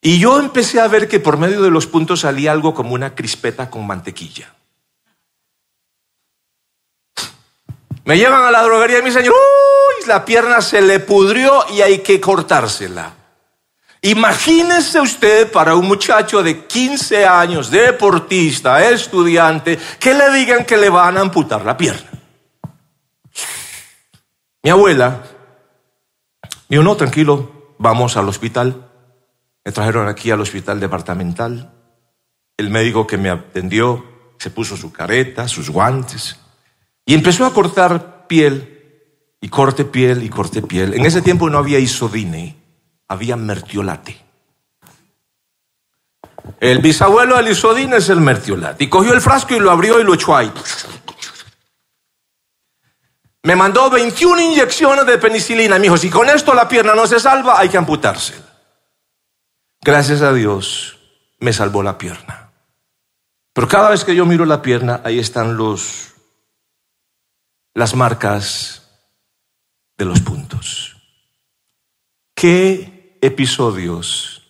y 0.02 0.19
yo 0.19 0.39
empecé 0.39 0.82
a 0.82 0.88
ver 0.88 1.08
que 1.08 1.19
por 1.19 1.38
medio 1.38 1.62
de 1.62 1.69
los 1.69 1.86
puntos 1.86 2.21
salía 2.21 2.52
algo 2.52 2.73
como 2.73 2.95
una 2.95 3.13
crispeta 3.13 3.69
con 3.69 3.86
mantequilla. 3.86 4.54
Me 8.06 8.17
llevan 8.17 8.43
a 8.43 8.52
la 8.52 8.63
droguería 8.63 9.00
y 9.00 9.02
me 9.02 9.10
dicen, 9.10 9.30
uy, 9.30 10.08
la 10.08 10.26
pierna 10.26 10.62
se 10.62 10.82
le 10.82 11.00
pudrió 11.00 11.65
y 11.71 11.82
hay 11.82 12.00
que 12.00 12.19
cortársela. 12.19 13.13
Imagínese 14.10 15.02
usted 15.02 15.52
para 15.52 15.76
un 15.76 15.88
muchacho 15.88 16.41
de 16.41 16.65
15 16.65 17.26
años, 17.26 17.70
deportista, 17.70 18.89
estudiante, 18.89 19.78
que 20.00 20.13
le 20.13 20.32
digan 20.32 20.65
que 20.65 20.78
le 20.78 20.89
van 20.89 21.17
a 21.17 21.22
amputar 21.22 21.65
la 21.65 21.76
pierna. 21.76 22.10
Mi 24.63 24.70
abuela 24.70 25.24
dijo, 26.70 26.84
no, 26.84 26.96
tranquilo, 26.96 27.76
vamos 27.80 28.17
al 28.17 28.30
hospital. 28.30 28.89
Me 29.65 29.72
trajeron 29.72 30.08
aquí 30.08 30.32
al 30.32 30.41
hospital 30.41 30.80
departamental. 30.80 31.74
El 32.56 32.70
médico 32.70 33.06
que 33.06 33.17
me 33.17 33.30
atendió 33.30 34.06
se 34.39 34.50
puso 34.50 34.78
su 34.78 34.91
careta, 34.91 35.48
sus 35.48 35.70
guantes 35.70 36.38
y 37.08 37.13
empezó 37.13 37.46
a 37.46 37.54
cortar 37.54 38.28
piel 38.28 38.84
y 39.39 39.48
corte 39.48 39.86
piel 39.86 40.24
y 40.24 40.30
corte 40.30 40.62
piel. 40.62 40.93
En 40.93 41.06
ese 41.06 41.22
tiempo 41.22 41.50
no 41.50 41.58
había 41.58 41.80
isodine, 41.80 42.58
había 43.08 43.36
mertiolate. 43.36 44.28
El 46.60 46.80
bisabuelo 46.80 47.38
del 47.38 47.50
isodine 47.50 47.98
es 47.98 48.10
el 48.10 48.22
mertiolate. 48.22 48.86
Y 48.86 48.89
cogió 48.89 49.13
el 49.13 49.22
frasco 49.22 49.54
y 49.54 49.60
lo 49.60 49.72
abrió 49.72 50.00
y 50.00 50.04
lo 50.04 50.13
echó 50.13 50.36
ahí. 50.36 50.52
Me 53.43 53.56
mandó 53.56 53.89
21 53.89 54.41
inyecciones 54.41 55.06
de 55.06 55.17
penicilina. 55.17 55.76
Me 55.76 55.84
dijo, 55.84 55.98
si 55.98 56.10
con 56.10 56.30
esto 56.30 56.54
la 56.54 56.67
pierna 56.67 56.96
no 56.96 57.08
se 57.08 57.20
salva, 57.20 57.60
hay 57.60 57.70
que 57.70 57.78
amputársela. 57.78 58.46
Gracias 59.82 60.22
a 60.22 60.34
Dios 60.34 60.98
me 61.39 61.54
salvó 61.54 61.84
la 61.84 61.98
pierna. 61.98 62.52
Pero 63.54 63.67
cada 63.67 63.89
vez 63.89 64.04
que 64.04 64.15
yo 64.15 64.26
miro 64.26 64.46
la 64.46 64.62
pierna, 64.62 65.02
ahí 65.04 65.20
están 65.20 65.56
los, 65.56 66.13
las 67.74 67.96
marcas 67.96 68.89
de 69.98 70.06
los 70.06 70.20
puntos. 70.20 70.96
¿Qué 72.36 72.96
episodios 73.21 74.43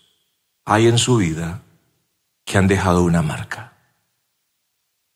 hay 0.65 0.88
en 0.88 0.97
su 0.97 1.17
vida 1.17 1.63
que 2.45 2.58
han 2.58 2.67
dejado 2.67 3.03
una 3.03 3.21
marca? 3.21 3.73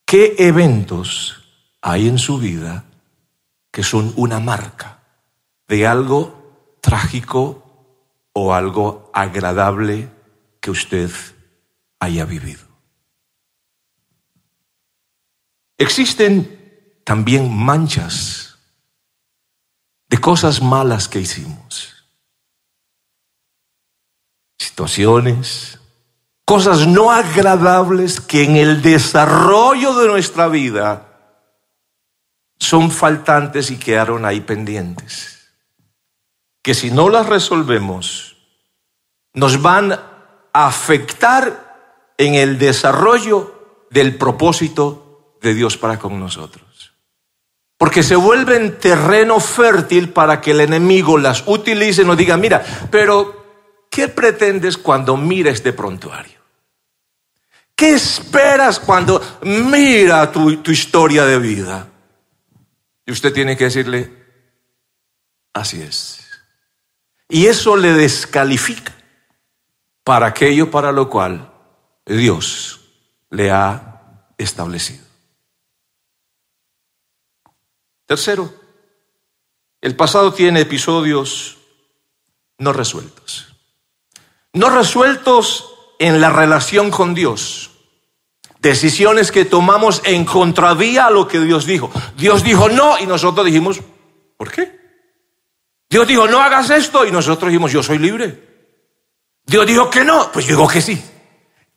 ¿Qué 0.06 0.36
eventos 0.40 1.44
hay 1.82 2.08
en 2.08 2.18
su 2.18 2.38
vida 2.38 2.86
que 3.72 3.84
son 3.84 4.14
una 4.18 4.40
marca 4.40 5.00
de 5.68 5.88
algo 5.88 6.78
trágico 6.82 7.62
o 8.34 8.54
algo 8.54 9.10
agradable 9.14 10.10
que 10.60 10.72
usted 10.72 11.12
haya 12.00 12.26
vivido. 12.26 12.68
Existen 15.78 17.02
también 17.04 17.52
manchas 17.52 18.58
de 20.08 20.18
cosas 20.20 20.62
malas 20.62 21.08
que 21.08 21.20
hicimos. 21.20 21.91
Situaciones, 24.62 25.80
cosas 26.46 26.86
no 26.86 27.12
agradables 27.12 28.22
que 28.22 28.44
en 28.44 28.58
el 28.58 28.84
desarrollo 28.84 29.96
de 29.96 30.08
nuestra 30.08 30.48
vida 30.50 31.08
son 32.60 32.92
faltantes 32.92 33.72
y 33.72 33.78
quedaron 33.78 34.24
ahí 34.24 34.42
pendientes 34.42 35.32
que 36.62 36.76
si 36.76 36.92
no 36.92 37.10
las 37.10 37.26
resolvemos, 37.26 38.38
nos 39.34 39.64
van 39.64 39.94
a 39.94 40.68
afectar 40.68 42.14
en 42.18 42.36
el 42.36 42.60
desarrollo 42.60 43.88
del 43.90 44.16
propósito 44.16 45.38
de 45.42 45.56
Dios 45.56 45.78
para 45.78 45.98
con 45.98 46.20
nosotros. 46.20 46.94
Porque 47.78 48.04
se 48.04 48.16
vuelven 48.16 48.78
terreno 48.78 49.40
fértil 49.40 50.10
para 50.10 50.40
que 50.40 50.52
el 50.52 50.62
enemigo 50.62 51.18
las 51.18 51.48
utilice 51.48 52.04
y 52.04 52.06
nos 52.06 52.16
diga, 52.16 52.38
mira, 52.38 52.64
pero 52.92 53.41
¿qué 53.92 54.08
pretendes 54.08 54.78
cuando 54.78 55.16
mires 55.16 55.64
de 55.64 55.74
prontuario? 55.74 56.40
¿Qué 57.76 57.94
esperas 57.94 58.80
cuando 58.80 59.22
mira 59.44 60.32
tu, 60.32 60.58
tu 60.58 60.72
historia 60.72 61.26
de 61.26 61.38
vida? 61.38 61.88
Y 63.06 63.12
usted 63.12 63.34
tiene 63.34 63.58
que 63.58 63.66
decirle, 63.66 64.12
así 65.54 65.82
es. 65.82 66.20
Y 67.30 67.48
eso 67.48 67.76
le 67.76 67.94
descalifica 67.94 68.96
para 70.04 70.28
aquello 70.28 70.72
para 70.72 70.92
lo 70.92 71.10
cual 71.10 71.52
Dios 72.06 72.82
le 73.30 73.52
ha 73.52 74.28
establecido. 74.38 75.04
Tercero, 78.06 78.54
el 79.82 79.96
pasado 79.96 80.34
tiene 80.34 80.62
episodios 80.62 81.58
no 82.58 82.74
resueltos. 82.74 83.51
No 84.54 84.70
resueltos 84.70 85.72
en 86.00 86.20
la 86.20 86.30
relación 86.30 86.92
con 86.92 87.14
Dios. 87.14 87.72
Decisiones 88.60 89.32
que 89.32 89.46
tomamos 89.46 90.02
en 90.06 90.26
contravía 90.26 91.08
a 91.08 91.12
lo 91.12 91.28
que 91.28 91.40
Dios 91.40 91.66
dijo. 91.66 91.92
Dios 92.18 92.44
dijo 92.44 92.70
no 92.70 93.00
y 93.00 93.08
nosotros 93.08 93.46
dijimos, 93.46 93.82
¿por 94.38 94.52
qué? 94.52 94.80
Dios 95.90 96.08
dijo, 96.08 96.28
no 96.28 96.42
hagas 96.42 96.70
esto 96.70 97.06
y 97.06 97.12
nosotros 97.12 97.50
dijimos, 97.50 97.72
yo 97.72 97.82
soy 97.84 97.98
libre. 97.98 98.52
Dios 99.46 99.66
dijo 99.66 99.90
que 99.90 100.06
no, 100.06 100.32
pues 100.32 100.46
yo 100.46 100.56
digo 100.56 100.68
que 100.68 100.82
sí. 100.82 101.04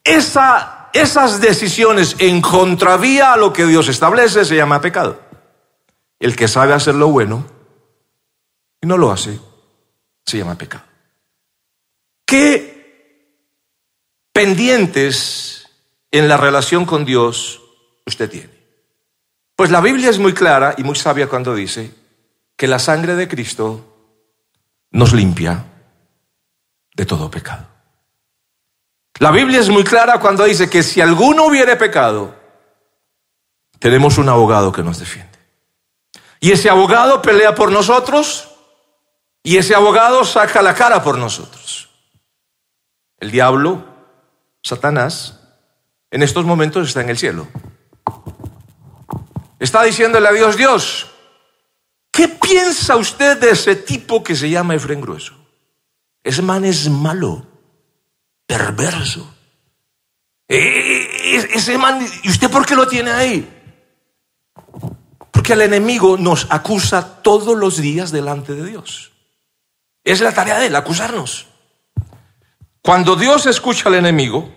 Esa, 0.02 0.90
esas 0.92 1.40
decisiones 1.40 2.16
en 2.18 2.40
contravía 2.40 3.32
a 3.32 3.36
lo 3.36 3.52
que 3.52 3.66
Dios 3.66 3.88
establece 3.88 4.44
se 4.44 4.56
llama 4.56 4.80
pecado. 4.80 5.20
El 6.20 6.36
que 6.36 6.48
sabe 6.48 6.74
hacer 6.74 6.94
lo 6.94 7.08
bueno 7.08 7.46
y 8.80 8.86
no 8.86 8.96
lo 8.98 9.10
hace, 9.10 9.40
se 10.24 10.38
llama 10.38 10.56
pecado. 10.56 10.84
¿Qué 12.24 12.74
pendientes 14.32 15.68
en 16.10 16.28
la 16.28 16.36
relación 16.36 16.84
con 16.84 17.04
Dios 17.04 17.62
usted 18.06 18.30
tiene? 18.30 18.54
Pues 19.56 19.70
la 19.70 19.80
Biblia 19.80 20.10
es 20.10 20.18
muy 20.18 20.34
clara 20.34 20.74
y 20.76 20.82
muy 20.82 20.96
sabia 20.96 21.28
cuando 21.28 21.54
dice 21.54 21.92
que 22.56 22.66
la 22.66 22.78
sangre 22.78 23.14
de 23.14 23.28
Cristo 23.28 23.94
nos 24.90 25.12
limpia 25.12 25.64
de 26.94 27.06
todo 27.06 27.30
pecado. 27.30 27.66
La 29.20 29.30
Biblia 29.30 29.60
es 29.60 29.68
muy 29.68 29.84
clara 29.84 30.18
cuando 30.18 30.44
dice 30.44 30.68
que 30.68 30.82
si 30.82 31.00
alguno 31.00 31.46
hubiere 31.46 31.76
pecado, 31.76 32.34
tenemos 33.78 34.18
un 34.18 34.28
abogado 34.28 34.72
que 34.72 34.82
nos 34.82 34.98
defiende. 34.98 35.38
Y 36.40 36.52
ese 36.52 36.68
abogado 36.68 37.22
pelea 37.22 37.54
por 37.54 37.70
nosotros 37.70 38.50
y 39.42 39.56
ese 39.56 39.74
abogado 39.74 40.24
saca 40.24 40.62
la 40.62 40.74
cara 40.74 41.02
por 41.02 41.16
nosotros. 41.16 41.83
El 43.24 43.30
diablo, 43.30 43.82
Satanás, 44.62 45.40
en 46.10 46.22
estos 46.22 46.44
momentos 46.44 46.86
está 46.86 47.00
en 47.00 47.08
el 47.08 47.16
cielo. 47.16 47.48
Está 49.58 49.82
diciéndole 49.82 50.28
a 50.28 50.32
Dios, 50.32 50.58
Dios, 50.58 51.06
¿Qué 52.12 52.28
piensa 52.28 52.96
usted 52.96 53.40
de 53.40 53.52
ese 53.52 53.76
tipo 53.76 54.22
que 54.22 54.36
se 54.36 54.50
llama 54.50 54.74
Efren 54.74 55.00
Grueso? 55.00 55.34
Ese 56.22 56.42
man 56.42 56.66
es 56.66 56.90
malo, 56.90 57.46
perverso. 58.46 59.34
E, 60.46 61.48
ese 61.54 61.78
man, 61.78 62.06
¿y 62.24 62.28
usted 62.28 62.50
por 62.50 62.66
qué 62.66 62.76
lo 62.76 62.86
tiene 62.86 63.10
ahí? 63.10 63.50
Porque 65.30 65.54
el 65.54 65.62
enemigo 65.62 66.18
nos 66.18 66.46
acusa 66.50 67.22
todos 67.22 67.56
los 67.56 67.78
días 67.78 68.12
delante 68.12 68.52
de 68.52 68.66
Dios. 68.66 69.12
Es 70.04 70.20
la 70.20 70.34
tarea 70.34 70.58
de 70.58 70.66
él, 70.66 70.76
acusarnos. 70.76 71.53
Cuando 72.84 73.16
Dios 73.16 73.46
escucha 73.46 73.88
al 73.88 73.94
enemigo, 73.94 74.52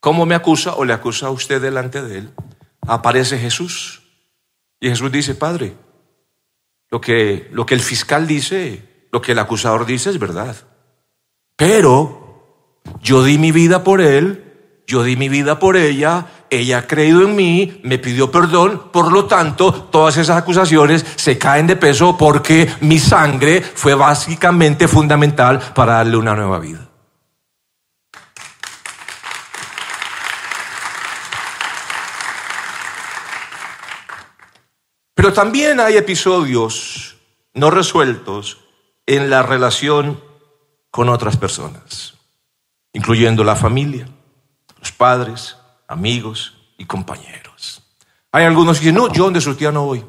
¿cómo 0.00 0.26
me 0.26 0.34
acusa 0.34 0.74
o 0.74 0.84
le 0.84 0.92
acusa 0.92 1.28
a 1.28 1.30
usted 1.30 1.62
delante 1.62 2.02
de 2.02 2.18
él? 2.18 2.30
Aparece 2.84 3.38
Jesús. 3.38 4.02
Y 4.80 4.88
Jesús 4.88 5.12
dice, 5.12 5.36
Padre, 5.36 5.76
lo 6.90 7.00
que, 7.00 7.48
lo 7.52 7.64
que 7.64 7.74
el 7.74 7.80
fiscal 7.80 8.26
dice, 8.26 9.06
lo 9.12 9.22
que 9.22 9.32
el 9.32 9.38
acusador 9.38 9.86
dice 9.86 10.10
es 10.10 10.18
verdad. 10.18 10.56
Pero 11.54 12.82
yo 13.00 13.22
di 13.22 13.38
mi 13.38 13.52
vida 13.52 13.84
por 13.84 14.00
él, 14.00 14.82
yo 14.88 15.04
di 15.04 15.14
mi 15.16 15.28
vida 15.28 15.60
por 15.60 15.76
ella, 15.76 16.26
ella 16.50 16.78
ha 16.78 16.86
creído 16.88 17.22
en 17.22 17.36
mí, 17.36 17.80
me 17.84 17.98
pidió 17.98 18.32
perdón, 18.32 18.90
por 18.92 19.12
lo 19.12 19.26
tanto, 19.26 19.72
todas 19.72 20.16
esas 20.16 20.38
acusaciones 20.38 21.06
se 21.14 21.38
caen 21.38 21.68
de 21.68 21.76
peso 21.76 22.16
porque 22.16 22.68
mi 22.80 22.98
sangre 22.98 23.62
fue 23.62 23.94
básicamente 23.94 24.88
fundamental 24.88 25.60
para 25.72 25.98
darle 25.98 26.16
una 26.16 26.34
nueva 26.34 26.58
vida. 26.58 26.85
Pero 35.16 35.32
también 35.32 35.80
hay 35.80 35.96
episodios 35.96 37.16
no 37.54 37.70
resueltos 37.70 38.58
en 39.06 39.30
la 39.30 39.42
relación 39.42 40.22
con 40.90 41.08
otras 41.08 41.38
personas, 41.38 42.18
incluyendo 42.92 43.42
la 43.42 43.56
familia, 43.56 44.06
los 44.78 44.92
padres, 44.92 45.56
amigos 45.88 46.58
y 46.76 46.84
compañeros. 46.84 47.82
Hay 48.30 48.44
algunos 48.44 48.78
que 48.78 48.84
dicen, 48.84 48.96
no, 48.96 49.10
yo 49.10 49.24
donde 49.24 49.40
su 49.40 49.54
tía 49.54 49.72
no 49.72 49.86
voy. 49.86 50.04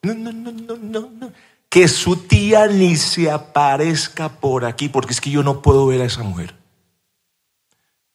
No, 0.00 0.14
no, 0.14 0.32
no, 0.32 0.50
no, 0.50 0.76
no, 0.78 1.10
no. 1.12 1.32
Que 1.68 1.86
su 1.86 2.16
tía 2.16 2.66
ni 2.66 2.96
se 2.96 3.30
aparezca 3.30 4.30
por 4.40 4.64
aquí, 4.64 4.88
porque 4.88 5.12
es 5.12 5.20
que 5.20 5.30
yo 5.30 5.42
no 5.42 5.60
puedo 5.60 5.86
ver 5.86 6.00
a 6.00 6.06
esa 6.06 6.22
mujer. 6.22 6.54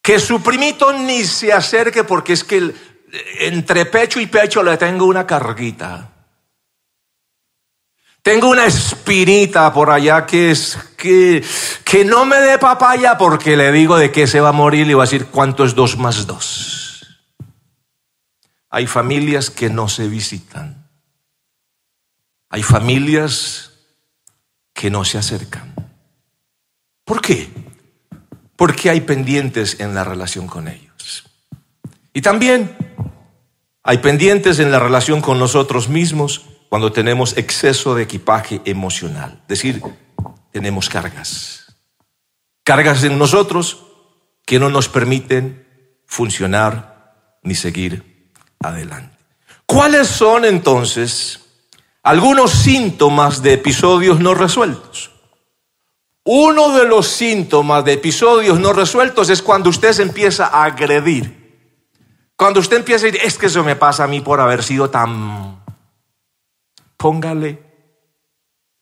Que 0.01 0.19
su 0.19 0.41
primito 0.41 0.91
ni 0.91 1.23
se 1.23 1.53
acerque, 1.53 2.03
porque 2.03 2.33
es 2.33 2.43
que 2.43 2.73
entre 3.41 3.85
pecho 3.85 4.19
y 4.19 4.25
pecho 4.25 4.63
le 4.63 4.75
tengo 4.77 5.05
una 5.05 5.27
carguita. 5.27 6.11
Tengo 8.21 8.49
una 8.49 8.65
espinita 8.65 9.73
por 9.73 9.89
allá 9.89 10.25
que 10.27 10.51
es 10.51 10.77
que, 10.95 11.43
que 11.83 12.05
no 12.05 12.25
me 12.25 12.37
dé 12.37 12.59
papaya 12.59 13.17
porque 13.17 13.57
le 13.57 13.71
digo 13.71 13.97
de 13.97 14.11
qué 14.11 14.27
se 14.27 14.39
va 14.39 14.49
a 14.49 14.53
morir 14.53 14.87
y 14.87 14.93
va 14.93 15.03
a 15.03 15.07
decir 15.07 15.27
cuánto 15.27 15.65
es 15.65 15.73
dos 15.73 15.97
más 15.97 16.27
dos. 16.27 17.23
Hay 18.69 18.85
familias 18.85 19.49
que 19.49 19.69
no 19.69 19.89
se 19.89 20.07
visitan. 20.07 20.87
Hay 22.49 22.61
familias 22.61 23.71
que 24.73 24.91
no 24.91 25.03
se 25.03 25.17
acercan. 25.17 25.73
¿Por 27.03 27.21
qué? 27.21 27.49
Porque 28.55 28.91
hay 28.91 29.01
pendientes 29.01 29.79
en 29.79 29.95
la 29.95 30.03
relación 30.03 30.47
con 30.47 30.67
ellos. 30.67 31.23
Y 32.13 32.21
también 32.21 32.77
hay 33.81 33.97
pendientes 33.97 34.59
en 34.59 34.71
la 34.71 34.79
relación 34.79 35.21
con 35.21 35.39
nosotros 35.39 35.89
mismos 35.89 36.50
cuando 36.71 36.93
tenemos 36.93 37.37
exceso 37.37 37.95
de 37.95 38.03
equipaje 38.03 38.61
emocional, 38.63 39.41
es 39.41 39.47
decir, 39.49 39.83
tenemos 40.53 40.87
cargas. 40.87 41.65
Cargas 42.63 43.03
en 43.03 43.19
nosotros 43.19 43.87
que 44.45 44.57
no 44.57 44.69
nos 44.69 44.87
permiten 44.87 45.67
funcionar 46.05 47.39
ni 47.43 47.55
seguir 47.55 48.31
adelante. 48.61 49.17
¿Cuáles 49.65 50.07
son 50.07 50.45
entonces 50.45 51.41
algunos 52.03 52.51
síntomas 52.51 53.41
de 53.41 53.51
episodios 53.51 54.21
no 54.21 54.33
resueltos? 54.33 55.11
Uno 56.23 56.77
de 56.77 56.87
los 56.87 57.05
síntomas 57.05 57.83
de 57.83 57.91
episodios 57.91 58.61
no 58.61 58.71
resueltos 58.71 59.29
es 59.29 59.41
cuando 59.41 59.69
usted 59.69 59.91
se 59.91 60.03
empieza 60.03 60.45
a 60.45 60.63
agredir. 60.63 61.59
Cuando 62.37 62.61
usted 62.61 62.77
empieza 62.77 63.07
a 63.07 63.11
decir, 63.11 63.27
es 63.27 63.37
que 63.37 63.47
eso 63.47 63.61
me 63.61 63.75
pasa 63.75 64.05
a 64.05 64.07
mí 64.07 64.21
por 64.21 64.39
haber 64.39 64.63
sido 64.63 64.89
tan 64.89 65.60
póngale 67.01 67.57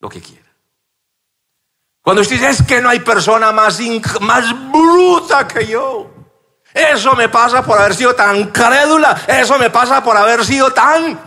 lo 0.02 0.10
que 0.10 0.20
quiera. 0.20 0.50
Cuando 2.02 2.22
usted 2.22 2.36
dice, 2.36 2.50
es 2.50 2.62
que 2.64 2.82
no 2.82 2.90
hay 2.90 3.00
persona 3.00 3.54
más, 3.54 3.80
más 4.20 4.72
bruta 4.72 5.48
que 5.48 5.68
yo. 5.68 6.12
Eso 6.74 7.16
me 7.16 7.30
pasa 7.30 7.64
por 7.64 7.80
haber 7.80 7.96
sido 7.96 8.14
tan 8.14 8.52
crédula. 8.52 9.22
Eso 9.26 9.58
me 9.58 9.70
pasa 9.70 10.04
por 10.04 10.18
haber 10.18 10.44
sido 10.44 10.72
tan... 10.72 11.18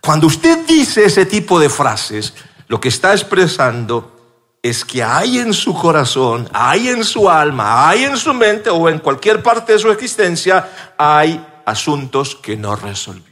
Cuando 0.00 0.26
usted 0.26 0.66
dice 0.66 1.06
ese 1.06 1.24
tipo 1.24 1.58
de 1.58 1.70
frases, 1.70 2.34
lo 2.68 2.78
que 2.78 2.88
está 2.88 3.12
expresando 3.12 4.58
es 4.62 4.84
que 4.84 5.02
hay 5.02 5.38
en 5.38 5.54
su 5.54 5.74
corazón, 5.74 6.48
hay 6.52 6.88
en 6.88 7.04
su 7.04 7.30
alma, 7.30 7.88
hay 7.88 8.04
en 8.04 8.16
su 8.16 8.34
mente 8.34 8.68
o 8.68 8.88
en 8.88 8.98
cualquier 8.98 9.42
parte 9.42 9.72
de 9.72 9.78
su 9.78 9.90
existencia, 9.90 10.94
hay 10.98 11.44
asuntos 11.64 12.36
que 12.36 12.56
no 12.56 12.76
resolvió. 12.76 13.25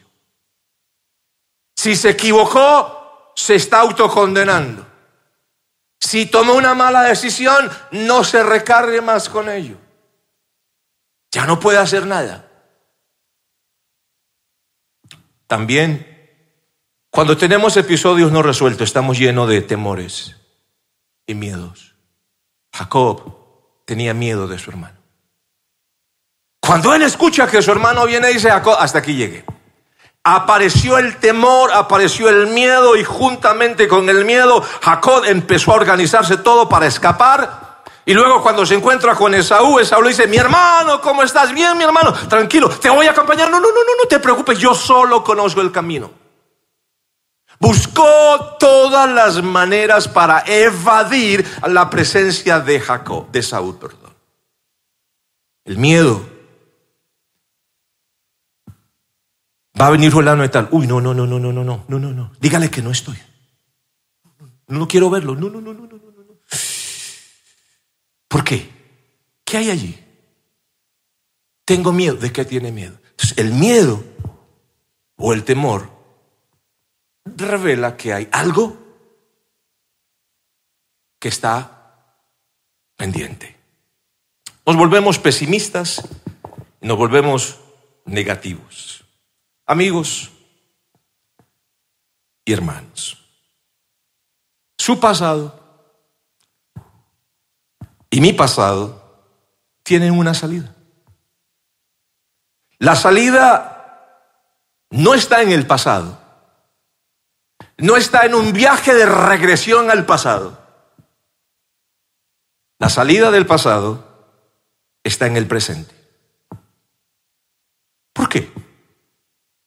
Si 1.84 1.96
se 1.96 2.08
equivocó, 2.08 3.34
se 3.36 3.56
está 3.56 3.80
autocondenando. 3.80 4.86
Si 6.00 6.24
tomó 6.24 6.54
una 6.54 6.74
mala 6.74 7.02
decisión, 7.02 7.70
no 7.90 8.24
se 8.24 8.42
recargue 8.42 9.02
más 9.02 9.28
con 9.28 9.50
ello. 9.50 9.76
Ya 11.30 11.44
no 11.44 11.60
puede 11.60 11.76
hacer 11.76 12.06
nada. 12.06 12.50
También, 15.46 16.32
cuando 17.10 17.36
tenemos 17.36 17.76
episodios 17.76 18.32
no 18.32 18.42
resueltos, 18.42 18.88
estamos 18.88 19.18
llenos 19.18 19.46
de 19.50 19.60
temores 19.60 20.36
y 21.26 21.34
miedos. 21.34 21.96
Jacob 22.72 23.84
tenía 23.84 24.14
miedo 24.14 24.48
de 24.48 24.58
su 24.58 24.70
hermano. 24.70 24.98
Cuando 26.60 26.94
él 26.94 27.02
escucha 27.02 27.46
que 27.46 27.60
su 27.60 27.70
hermano 27.70 28.06
viene, 28.06 28.28
dice, 28.28 28.48
Jacob, 28.48 28.76
hasta 28.78 29.00
aquí 29.00 29.14
llegué 29.14 29.44
apareció 30.24 30.96
el 30.96 31.18
temor, 31.18 31.70
apareció 31.72 32.30
el 32.30 32.46
miedo 32.48 32.96
y 32.96 33.04
juntamente 33.04 33.86
con 33.86 34.08
el 34.08 34.24
miedo 34.24 34.64
Jacob 34.80 35.24
empezó 35.26 35.72
a 35.72 35.76
organizarse 35.76 36.38
todo 36.38 36.68
para 36.68 36.86
escapar. 36.86 37.82
Y 38.06 38.12
luego 38.12 38.42
cuando 38.42 38.66
se 38.66 38.74
encuentra 38.74 39.14
con 39.14 39.34
Esaú, 39.34 39.78
Esaú 39.78 40.02
le 40.02 40.08
dice, 40.08 40.26
mi 40.26 40.36
hermano, 40.36 41.00
¿cómo 41.00 41.22
estás? 41.22 41.52
Bien, 41.52 41.76
mi 41.76 41.84
hermano, 41.84 42.12
tranquilo, 42.12 42.68
te 42.68 42.90
voy 42.90 43.06
a 43.06 43.12
acompañar. 43.12 43.50
No, 43.50 43.60
no, 43.60 43.68
no, 43.68 43.74
no, 43.74 44.02
no 44.02 44.08
te 44.08 44.18
preocupes, 44.18 44.58
yo 44.58 44.74
solo 44.74 45.22
conozco 45.22 45.60
el 45.60 45.72
camino. 45.72 46.10
Buscó 47.58 48.56
todas 48.58 49.08
las 49.08 49.42
maneras 49.42 50.08
para 50.08 50.42
evadir 50.46 51.46
la 51.66 51.88
presencia 51.88 52.60
de 52.60 52.80
Jacob, 52.80 53.30
de 53.30 53.42
Saúl, 53.42 53.78
perdón. 53.78 54.12
El 55.64 55.78
miedo 55.78 56.33
Va 59.84 59.88
a 59.88 59.90
venir 59.90 60.10
fulano 60.10 60.42
y 60.42 60.48
tal. 60.48 60.66
Uy, 60.70 60.86
no, 60.86 60.98
no, 60.98 61.12
no, 61.12 61.26
no, 61.26 61.38
no, 61.38 61.52
no, 61.52 61.62
no, 61.62 61.84
no, 61.86 61.98
no, 61.98 62.10
no. 62.10 62.32
Dígale 62.40 62.70
que 62.70 62.80
no 62.80 62.90
estoy. 62.90 63.18
No 64.68 64.88
quiero 64.88 65.10
verlo. 65.10 65.34
No, 65.34 65.50
no, 65.50 65.60
no, 65.60 65.74
no, 65.74 65.86
no, 65.86 65.98
no, 65.98 66.24
no. 66.24 66.38
¿Por 68.26 68.42
qué? 68.42 68.70
¿Qué 69.44 69.58
hay 69.58 69.68
allí? 69.68 69.98
Tengo 71.66 71.92
miedo. 71.92 72.16
¿De 72.16 72.32
qué 72.32 72.46
tiene 72.46 72.72
miedo? 72.72 72.98
Entonces, 73.10 73.36
el 73.36 73.52
miedo 73.52 74.02
o 75.16 75.34
el 75.34 75.44
temor 75.44 75.90
revela 77.26 77.94
que 77.94 78.14
hay 78.14 78.26
algo 78.32 78.78
que 81.18 81.28
está 81.28 82.16
pendiente. 82.96 83.54
Nos 84.64 84.76
volvemos 84.76 85.18
pesimistas 85.18 86.02
nos 86.84 86.98
volvemos 86.98 87.58
negativos. 88.04 88.93
Amigos 89.66 90.30
y 92.44 92.52
hermanos, 92.52 93.18
su 94.76 95.00
pasado 95.00 95.60
y 98.10 98.20
mi 98.20 98.34
pasado 98.34 99.02
tienen 99.82 100.12
una 100.18 100.34
salida. 100.34 100.74
La 102.78 102.94
salida 102.94 104.20
no 104.90 105.14
está 105.14 105.40
en 105.40 105.52
el 105.52 105.66
pasado, 105.66 106.20
no 107.78 107.96
está 107.96 108.26
en 108.26 108.34
un 108.34 108.52
viaje 108.52 108.92
de 108.94 109.06
regresión 109.06 109.90
al 109.90 110.04
pasado. 110.04 110.62
La 112.78 112.90
salida 112.90 113.30
del 113.30 113.46
pasado 113.46 114.42
está 115.02 115.26
en 115.26 115.38
el 115.38 115.46
presente. 115.46 115.94
¿Por 118.12 118.28
qué? 118.28 118.52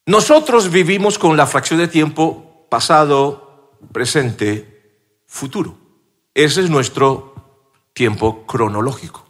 Nosotros 0.08 0.72
vivimos 0.72 1.20
con 1.20 1.36
la 1.36 1.46
fracción 1.46 1.80
de 1.80 1.90
tiempo 1.90 2.66
pasado, 2.70 3.78
presente, 3.92 5.20
futuro. 5.28 5.78
Ese 6.34 6.62
es 6.62 6.70
nuestro 6.70 7.36
tiempo 7.92 8.46
cronológico. 8.46 9.28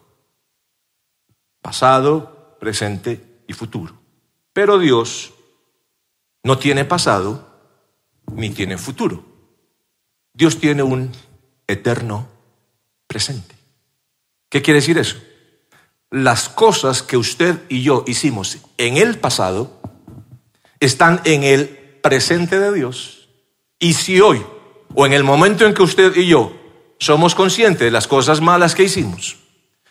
Pasado, 1.63 2.57
presente 2.59 3.41
y 3.47 3.53
futuro. 3.53 3.97
Pero 4.53 4.77
Dios 4.77 5.33
no 6.43 6.59
tiene 6.59 6.85
pasado 6.85 7.47
ni 8.31 8.51
tiene 8.51 8.77
futuro. 8.77 9.25
Dios 10.31 10.59
tiene 10.59 10.83
un 10.83 11.11
eterno 11.65 12.27
presente. 13.07 13.55
¿Qué 14.47 14.61
quiere 14.61 14.81
decir 14.81 14.99
eso? 14.99 15.17
Las 16.11 16.49
cosas 16.49 17.01
que 17.01 17.17
usted 17.17 17.63
y 17.67 17.81
yo 17.81 18.03
hicimos 18.05 18.59
en 18.77 18.97
el 18.97 19.17
pasado 19.17 19.76
están 20.79 21.21
en 21.23 21.43
el 21.43 21.67
presente 22.01 22.59
de 22.59 22.73
Dios. 22.73 23.29
Y 23.79 23.93
si 23.93 24.19
hoy, 24.21 24.43
o 24.93 25.05
en 25.05 25.13
el 25.13 25.23
momento 25.23 25.65
en 25.65 25.73
que 25.73 25.83
usted 25.83 26.15
y 26.15 26.27
yo 26.27 26.53
somos 26.99 27.35
conscientes 27.35 27.81
de 27.81 27.91
las 27.91 28.07
cosas 28.07 28.41
malas 28.41 28.75
que 28.75 28.83
hicimos, 28.83 29.37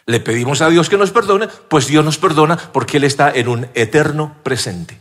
le 0.06 0.20
pedimos 0.20 0.60
a 0.60 0.68
Dios 0.68 0.88
que 0.88 0.96
nos 0.96 1.10
perdone, 1.10 1.48
pues 1.68 1.86
Dios 1.88 2.04
nos 2.04 2.18
perdona 2.18 2.56
porque 2.56 2.96
Él 2.96 3.04
está 3.04 3.30
en 3.30 3.48
un 3.48 3.68
eterno 3.74 4.36
presente. 4.42 5.00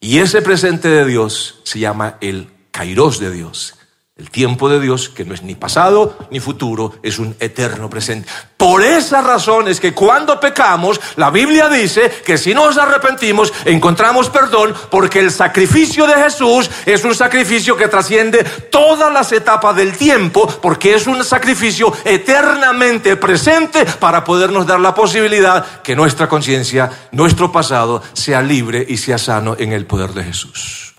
Y 0.00 0.18
ese 0.18 0.42
presente 0.42 0.88
de 0.88 1.06
Dios 1.06 1.60
se 1.64 1.78
llama 1.78 2.18
el 2.20 2.48
kairos 2.70 3.18
de 3.18 3.30
Dios, 3.30 3.74
El 4.16 4.30
tiempo 4.30 4.68
de 4.68 4.78
Dios, 4.78 5.08
que 5.08 5.24
no 5.24 5.34
es 5.34 5.42
ni 5.42 5.56
pasado 5.56 6.16
ni 6.30 6.38
futuro, 6.38 6.94
es 7.02 7.18
un 7.18 7.34
eterno 7.40 7.90
presente. 7.90 8.28
Por 8.56 8.80
esa 8.80 9.20
razón 9.22 9.66
es 9.66 9.80
que 9.80 9.92
cuando 9.92 10.38
pecamos, 10.38 11.00
la 11.16 11.30
Biblia 11.30 11.68
dice 11.68 12.22
que 12.24 12.38
si 12.38 12.54
nos 12.54 12.78
arrepentimos, 12.78 13.52
encontramos 13.64 14.30
perdón, 14.30 14.72
porque 14.88 15.18
el 15.18 15.32
sacrificio 15.32 16.06
de 16.06 16.14
Jesús 16.14 16.70
es 16.86 17.02
un 17.02 17.12
sacrificio 17.12 17.76
que 17.76 17.88
trasciende 17.88 18.44
todas 18.70 19.12
las 19.12 19.32
etapas 19.32 19.74
del 19.74 19.96
tiempo, 19.96 20.46
porque 20.62 20.94
es 20.94 21.08
un 21.08 21.24
sacrificio 21.24 21.92
eternamente 22.04 23.16
presente 23.16 23.84
para 23.84 24.22
podernos 24.22 24.64
dar 24.64 24.78
la 24.78 24.94
posibilidad 24.94 25.82
que 25.82 25.96
nuestra 25.96 26.28
conciencia, 26.28 27.08
nuestro 27.10 27.50
pasado, 27.50 28.00
sea 28.12 28.42
libre 28.42 28.86
y 28.88 28.96
sea 28.96 29.18
sano 29.18 29.56
en 29.58 29.72
el 29.72 29.86
poder 29.86 30.12
de 30.12 30.22
Jesús. 30.22 30.93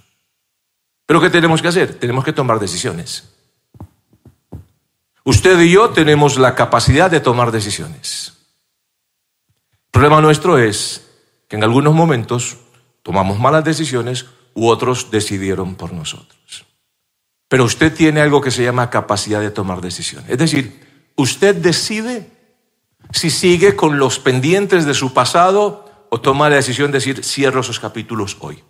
Pero 1.06 1.22
¿qué 1.22 1.30
tenemos 1.30 1.62
que 1.62 1.68
hacer? 1.68 1.96
Tenemos 1.96 2.24
que 2.24 2.34
tomar 2.34 2.60
decisiones. 2.60 3.30
Usted 5.24 5.60
y 5.62 5.72
yo 5.72 5.90
tenemos 5.90 6.38
la 6.38 6.56
capacidad 6.56 7.10
de 7.10 7.20
tomar 7.20 7.52
decisiones. 7.52 8.34
El 9.86 9.92
problema 9.92 10.22
nuestro 10.22 10.58
es 10.58 11.08
que 11.48 11.56
en 11.56 11.64
algunos 11.64 11.94
momentos 11.94 12.58
tomamos 13.02 13.40
malas 13.40 13.64
decisiones 13.64 14.26
u 14.54 14.68
otros 14.68 15.12
decidieron 15.12 15.76
por 15.76 15.94
nosotros. 15.94 16.66
Pero 17.48 17.64
usted 17.64 17.94
tiene 17.94 18.22
algo 18.22 18.42
que 18.42 18.52
se 18.52 18.64
llama 18.64 18.90
capacidad 18.90 19.42
de 19.42 19.52
tomar 19.52 19.82
decisiones. 19.82 20.30
Es 20.30 20.38
decir, 20.38 21.12
usted 21.16 21.56
decide 21.56 22.30
si 23.12 23.30
sigue 23.30 23.76
con 23.76 24.00
los 24.00 24.20
pendientes 24.20 24.86
de 24.86 24.94
su 24.96 25.14
pasado 25.14 26.08
o 26.10 26.20
toma 26.20 26.50
la 26.50 26.56
decisión 26.56 26.92
de 26.92 26.98
decir, 26.98 27.24
cierro 27.24 27.62
esos 27.62 27.80
capítulos 27.80 28.38
hoy 28.40 28.64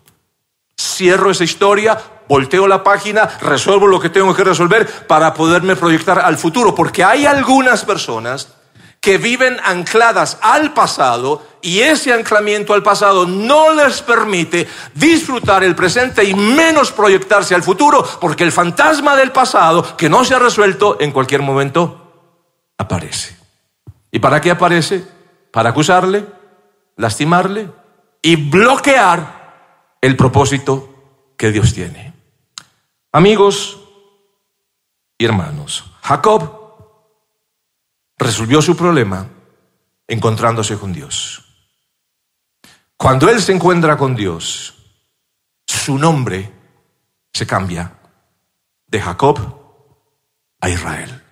cierro 0.95 1.31
esa 1.31 1.43
historia, 1.43 1.97
volteo 2.27 2.67
la 2.67 2.83
página, 2.83 3.27
resuelvo 3.41 3.87
lo 3.87 3.99
que 3.99 4.09
tengo 4.09 4.33
que 4.33 4.43
resolver 4.43 5.07
para 5.07 5.33
poderme 5.33 5.75
proyectar 5.75 6.19
al 6.19 6.37
futuro. 6.37 6.73
Porque 6.73 7.03
hay 7.03 7.25
algunas 7.25 7.83
personas 7.85 8.49
que 9.05 9.19
viven 9.19 9.57
ancladas 9.63 10.39
al 10.41 10.73
pasado 10.73 11.45
y 11.61 11.81
ese 11.81 12.11
anclamiento 12.11 12.73
al 12.73 12.81
pasado 12.81 13.27
no 13.27 13.71
les 13.71 14.01
permite 14.01 14.67
disfrutar 14.95 15.63
el 15.63 15.75
presente 15.75 16.23
y 16.23 16.33
menos 16.33 16.91
proyectarse 16.91 17.53
al 17.53 17.61
futuro, 17.61 18.03
porque 18.19 18.43
el 18.43 18.51
fantasma 18.51 19.15
del 19.15 19.31
pasado 19.31 19.95
que 19.95 20.09
no 20.09 20.25
se 20.25 20.33
ha 20.33 20.39
resuelto 20.39 20.97
en 20.99 21.11
cualquier 21.11 21.43
momento 21.43 22.33
aparece. 22.79 23.37
¿Y 24.11 24.17
para 24.17 24.41
qué 24.41 24.49
aparece? 24.49 25.05
Para 25.51 25.69
acusarle, 25.69 26.25
lastimarle 26.97 27.69
y 28.23 28.37
bloquear 28.37 29.97
el 30.01 30.17
propósito 30.17 31.33
que 31.37 31.51
Dios 31.51 31.75
tiene. 31.75 32.14
Amigos 33.15 33.79
y 35.17 35.23
hermanos, 35.23 35.85
Jacob 36.01 36.51
resolvió 38.17 38.61
su 38.61 38.75
problema 38.75 39.25
encontrándose 40.05 40.77
con 40.77 40.91
Dios. 40.91 41.41
Cuando 42.97 43.29
él 43.29 43.41
se 43.41 43.53
encuentra 43.53 43.95
con 43.97 44.17
Dios, 44.17 44.73
su 45.65 45.97
nombre 45.97 46.51
se 47.31 47.47
cambia 47.47 47.97
de 48.85 48.99
Jacob 48.99 49.39
a 50.59 50.69
Israel. 50.69 51.23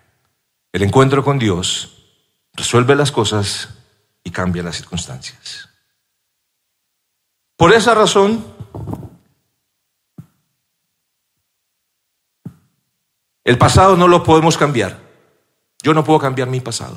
El 0.72 0.84
encuentro 0.84 1.22
con 1.22 1.38
Dios 1.38 1.98
resuelve 2.54 2.94
las 2.94 3.12
cosas 3.12 3.68
y 4.22 4.30
cambia 4.30 4.62
las 4.62 4.76
circunstancias. 4.76 5.68
Por 7.58 7.74
esa 7.74 7.92
razón, 7.92 8.42
el 13.44 13.58
pasado 13.58 13.96
no 13.96 14.08
lo 14.08 14.22
podemos 14.22 14.56
cambiar. 14.56 14.98
Yo 15.82 15.92
no 15.92 16.02
puedo 16.02 16.18
cambiar 16.18 16.48
mi 16.48 16.60
pasado. 16.60 16.96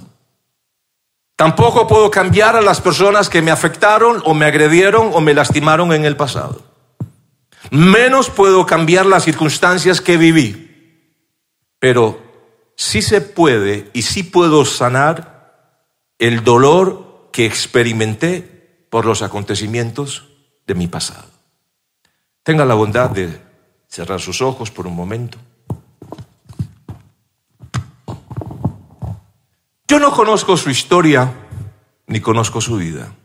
Tampoco 1.36 1.86
puedo 1.88 2.10
cambiar 2.10 2.56
a 2.56 2.62
las 2.62 2.82
personas 2.82 3.30
que 3.30 3.42
me 3.42 3.52
afectaron 3.52 4.24
o 4.26 4.34
me 4.34 4.46
agredieron 4.46 5.12
o 5.14 5.22
me 5.22 5.34
lastimaron 5.34 5.94
en 5.94 6.06
el 6.06 6.16
pasado. 6.16 6.64
Menos 7.70 8.30
puedo 8.30 8.66
cambiar 8.66 9.06
las 9.06 9.26
circunstancias 9.26 10.02
que 10.02 10.18
viví. 10.18 10.64
Pero 11.80 12.20
sí 12.76 13.02
se 13.02 13.22
puede 13.22 13.92
y 13.94 14.04
sí 14.04 14.24
puedo 14.24 14.66
sanar 14.66 15.84
el 16.18 16.44
dolor 16.44 17.30
que 17.32 17.46
experimenté 17.46 18.88
por 18.90 19.06
los 19.06 19.22
acontecimientos 19.22 20.30
de 20.66 20.76
mi 20.76 20.88
pasado. 20.88 21.30
Tenga 22.42 22.66
la 22.66 22.74
bondad 22.74 23.10
de 23.10 23.42
cerrar 23.88 24.22
sus 24.22 24.42
ojos 24.42 24.72
por 24.72 24.88
un 24.88 24.96
momento. 24.96 25.38
Yo 29.88 30.00
no 30.00 30.12
conozco 30.12 30.58
su 30.58 30.70
historia 30.70 31.34
ni 32.08 32.20
conozco 32.20 32.60
su 32.60 32.76
vida, 32.76 33.16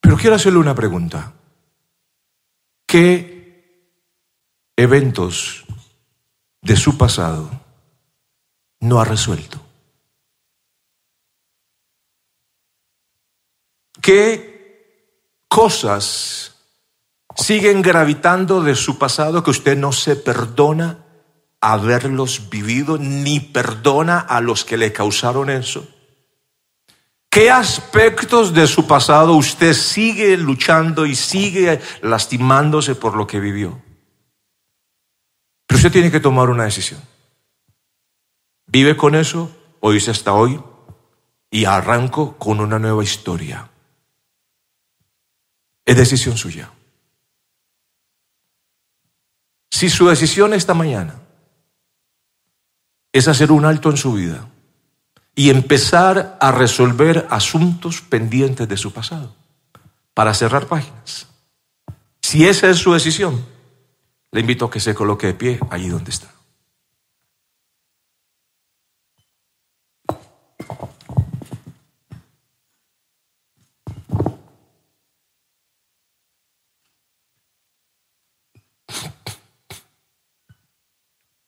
pero 0.00 0.16
quiero 0.16 0.36
hacerle 0.36 0.58
una 0.58 0.74
pregunta. 0.74 1.32
¿Qué 2.86 3.88
eventos 4.76 5.64
de 6.60 6.76
su 6.76 6.98
pasado 6.98 7.50
no 8.80 9.00
ha 9.00 9.04
resuelto? 9.04 9.58
¿Qué 14.02 15.44
cosas 15.48 16.56
siguen 17.34 17.80
gravitando 17.80 18.60
de 18.60 18.74
su 18.74 18.98
pasado 18.98 19.42
que 19.42 19.50
usted 19.50 19.78
no 19.78 19.92
se 19.92 20.16
perdona 20.16 21.06
haberlos 21.62 22.50
vivido 22.50 22.98
ni 22.98 23.40
perdona 23.40 24.18
a 24.18 24.42
los 24.42 24.64
que 24.66 24.76
le 24.76 24.92
causaron 24.92 25.48
eso? 25.48 25.88
¿Qué 27.30 27.50
aspectos 27.50 28.52
de 28.52 28.66
su 28.66 28.86
pasado 28.86 29.34
usted 29.34 29.72
sigue 29.72 30.36
luchando 30.36 31.06
y 31.06 31.14
sigue 31.14 31.80
lastimándose 32.02 32.94
por 32.94 33.16
lo 33.16 33.26
que 33.26 33.40
vivió? 33.40 33.80
Pero 35.66 35.78
usted 35.78 35.92
tiene 35.92 36.10
que 36.10 36.20
tomar 36.20 36.50
una 36.50 36.64
decisión. 36.64 37.00
¿Vive 38.66 38.96
con 38.96 39.14
eso 39.14 39.50
o 39.80 39.92
dice 39.92 40.10
hasta 40.10 40.34
hoy 40.34 40.60
y 41.50 41.64
arranco 41.64 42.36
con 42.36 42.60
una 42.60 42.78
nueva 42.78 43.02
historia? 43.02 43.70
Es 45.86 45.96
decisión 45.96 46.36
suya. 46.36 46.70
Si 49.70 49.88
su 49.88 50.08
decisión 50.08 50.52
esta 50.52 50.74
mañana 50.74 51.22
es 53.12 53.28
hacer 53.28 53.52
un 53.52 53.64
alto 53.64 53.90
en 53.90 53.96
su 53.96 54.14
vida 54.14 54.48
y 55.34 55.50
empezar 55.50 56.36
a 56.40 56.50
resolver 56.50 57.26
asuntos 57.30 58.00
pendientes 58.00 58.68
de 58.68 58.76
su 58.76 58.92
pasado 58.92 59.34
para 60.14 60.34
cerrar 60.34 60.66
páginas. 60.66 61.26
Si 62.20 62.46
esa 62.46 62.68
es 62.68 62.78
su 62.78 62.92
decisión, 62.92 63.44
le 64.30 64.40
invito 64.40 64.64
a 64.64 64.70
que 64.70 64.80
se 64.80 64.94
coloque 64.94 65.26
de 65.26 65.34
pie 65.34 65.60
allí 65.70 65.88
donde 65.88 66.10
está. 66.10 66.30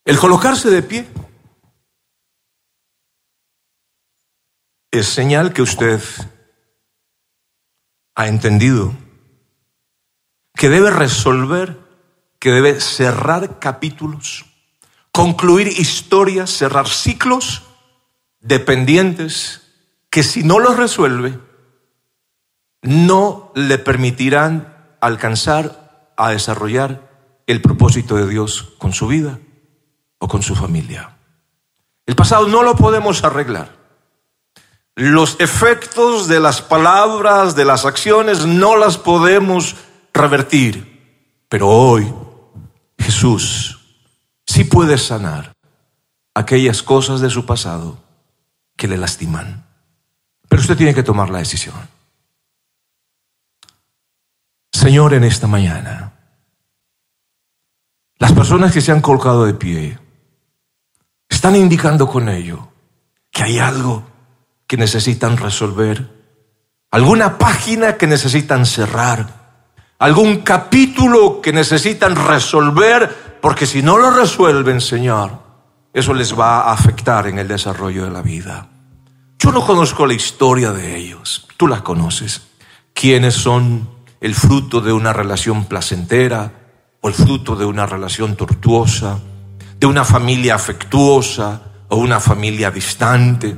El 0.07 0.19
colocarse 0.19 0.69
de 0.69 0.83
pie 0.83 1.09
es 4.99 5.07
señal 5.07 5.53
que 5.53 5.63
usted 5.63 6.01
ha 8.15 8.29
entendido 8.29 8.95
que 10.55 10.69
debe 10.69 10.91
resolver, 10.91 11.79
que 12.39 12.51
debe 12.51 12.81
cerrar 12.81 13.59
capítulos, 13.59 14.47
concluir 15.11 15.69
historias, 15.69 16.51
cerrar 16.51 16.89
ciclos 16.89 17.65
dependientes 18.41 19.63
que 20.11 20.23
si 20.23 20.45
no 20.45 20.61
los 20.61 20.77
resuelve, 20.77 21.39
no 22.83 23.53
le 23.55 23.79
permitirán 23.79 24.97
alcanzar 25.01 26.13
a 26.17 26.31
desarrollar 26.31 27.11
el 27.47 27.61
propósito 27.61 28.17
de 28.17 28.29
Dios 28.29 28.75
con 28.79 28.93
su 28.93 29.09
vida 29.09 29.39
con 30.29 30.43
su 30.43 30.55
familia. 30.55 31.17
El 32.07 32.17
pasado 32.17 32.49
no 32.49 32.63
lo 32.63 32.77
podemos 32.77 33.25
arreglar. 33.25 33.84
Los 34.97 35.37
efectos 35.41 36.29
de 36.29 36.39
las 36.39 36.63
palabras, 36.63 37.57
de 37.57 37.65
las 37.65 37.85
acciones, 37.85 38.47
no 38.47 38.77
las 38.77 38.97
podemos 38.97 39.77
revertir. 40.13 41.45
Pero 41.49 41.69
hoy 41.69 42.13
Jesús 42.99 43.81
sí 44.47 44.65
puede 44.65 44.99
sanar 44.99 45.53
aquellas 46.35 46.83
cosas 46.83 47.21
de 47.21 47.31
su 47.31 47.45
pasado 47.45 47.99
que 48.77 48.89
le 48.89 48.97
lastiman. 48.97 49.67
Pero 50.49 50.63
usted 50.63 50.77
tiene 50.77 50.95
que 50.95 51.03
tomar 51.03 51.31
la 51.31 51.39
decisión. 51.39 51.89
Señor, 54.73 55.15
en 55.15 55.25
esta 55.25 55.47
mañana, 55.47 56.13
las 58.19 58.33
personas 58.33 58.73
que 58.73 58.81
se 58.81 58.93
han 58.93 59.01
colocado 59.01 59.45
de 59.45 59.55
pie, 59.55 59.99
están 61.29 61.57
indicando 61.57 62.07
con 62.07 62.29
ello 62.29 62.69
que 63.31 63.43
hay 63.43 63.59
algo 63.59 64.14
que 64.67 64.77
necesitan 64.77 65.37
resolver, 65.37 66.11
alguna 66.91 67.39
página 67.39 67.97
que 67.97 68.07
necesitan 68.07 68.67
cerrar, 68.67 69.45
algún 69.99 70.39
capítulo 70.39 71.41
que 71.41 71.53
necesitan 71.53 72.17
resolver, 72.17 73.39
porque 73.41 73.67
si 73.67 73.83
no 73.83 73.99
lo 73.99 74.11
resuelven, 74.11 74.81
Señor, 74.81 75.43
eso 75.93 76.15
les 76.15 76.39
va 76.39 76.63
a 76.63 76.73
afectar 76.73 77.27
en 77.27 77.39
el 77.39 77.49
desarrollo 77.49 78.05
de 78.05 78.11
la 78.11 78.23
vida. 78.23 78.69
Yo 79.39 79.53
no 79.53 79.65
conozco 79.65 80.07
la 80.07 80.15
historia 80.15 80.73
de 80.73 80.97
ellos, 80.97 81.47
tú 81.57 81.69
la 81.69 81.83
conoces. 81.83 82.49
¿Quiénes 82.93 83.35
son 83.35 83.89
el 84.21 84.35
fruto 84.35 84.81
de 84.81 84.93
una 84.93 85.13
relación 85.13 85.67
placentera 85.67 86.53
o 87.01 87.09
el 87.09 87.15
fruto 87.15 87.55
de 87.55 87.65
una 87.65 87.87
relación 87.87 88.37
tortuosa, 88.37 89.19
de 89.79 89.87
una 89.87 90.05
familia 90.05 90.55
afectuosa 90.55 91.61
o 91.89 91.97
una 91.97 92.21
familia 92.21 92.71
distante? 92.71 93.55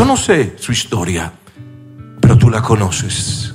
Yo 0.00 0.06
no 0.06 0.16
sé 0.16 0.54
su 0.58 0.72
historia, 0.72 1.30
pero 2.22 2.38
tú 2.38 2.48
la 2.48 2.62
conoces. 2.62 3.54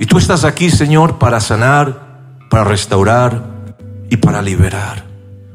Y 0.00 0.06
tú 0.06 0.18
estás 0.18 0.42
aquí, 0.42 0.70
Señor, 0.70 1.20
para 1.20 1.38
sanar, 1.38 2.48
para 2.50 2.64
restaurar 2.64 3.44
y 4.10 4.16
para 4.16 4.42
liberar. 4.42 5.04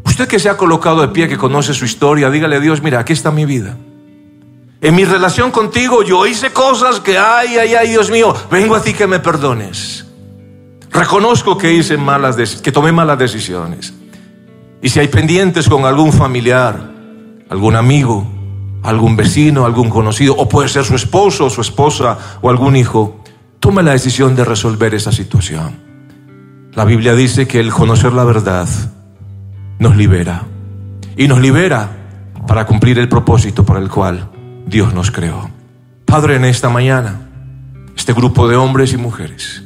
Usted 0.05 0.29
que 0.29 0.39
se 0.39 0.47
ha 0.47 0.55
colocado 0.55 1.01
de 1.01 1.09
pie, 1.09 1.27
que 1.27 1.37
conoce 1.37 1.73
su 1.73 1.83
historia, 1.83 2.29
dígale 2.29 2.55
a 2.55 2.61
Dios, 2.61 2.81
mira, 2.81 3.01
aquí 3.01 3.11
está 3.11 3.31
mi 3.31 3.43
vida. 3.43 3.75
En 4.79 4.95
mi 4.95 5.03
relación 5.03 5.51
contigo 5.51 6.03
yo 6.03 6.25
hice 6.25 6.53
cosas 6.53 7.01
que, 7.01 7.17
ay, 7.17 7.57
ay, 7.57 7.75
ay, 7.75 7.89
Dios 7.89 8.09
mío, 8.09 8.33
vengo 8.49 8.75
a 8.75 8.81
ti 8.81 8.93
que 8.93 9.07
me 9.07 9.19
perdones. 9.19 10.05
Reconozco 10.89 11.57
que 11.57 11.73
hice 11.73 11.97
malas, 11.97 12.37
que 12.61 12.71
tomé 12.71 12.93
malas 12.93 13.19
decisiones. 13.19 13.93
Y 14.81 14.87
si 14.87 15.01
hay 15.01 15.09
pendientes 15.09 15.67
con 15.67 15.83
algún 15.83 16.13
familiar, 16.13 16.93
algún 17.49 17.75
amigo, 17.75 18.36
algún 18.87 19.17
vecino, 19.17 19.65
algún 19.65 19.89
conocido, 19.89 20.33
o 20.37 20.47
puede 20.47 20.69
ser 20.69 20.85
su 20.85 20.95
esposo, 20.95 21.49
su 21.49 21.59
esposa 21.59 22.17
o 22.41 22.49
algún 22.49 22.77
hijo, 22.77 23.21
tome 23.59 23.83
la 23.83 23.91
decisión 23.91 24.33
de 24.33 24.45
resolver 24.45 24.93
esa 24.93 25.11
situación. 25.11 25.75
La 26.73 26.85
Biblia 26.85 27.13
dice 27.13 27.47
que 27.47 27.59
el 27.59 27.73
conocer 27.73 28.13
la 28.13 28.23
verdad 28.23 28.65
nos 29.79 29.97
libera. 29.97 30.43
Y 31.17 31.27
nos 31.27 31.41
libera 31.41 31.89
para 32.47 32.65
cumplir 32.65 32.97
el 32.99 33.09
propósito 33.09 33.65
para 33.65 33.81
el 33.81 33.89
cual 33.89 34.29
Dios 34.65 34.93
nos 34.93 35.11
creó. 35.11 35.49
Padre, 36.05 36.37
en 36.37 36.45
esta 36.45 36.69
mañana, 36.69 37.27
este 37.93 38.13
grupo 38.13 38.47
de 38.47 38.55
hombres 38.55 38.93
y 38.93 38.97
mujeres 38.97 39.63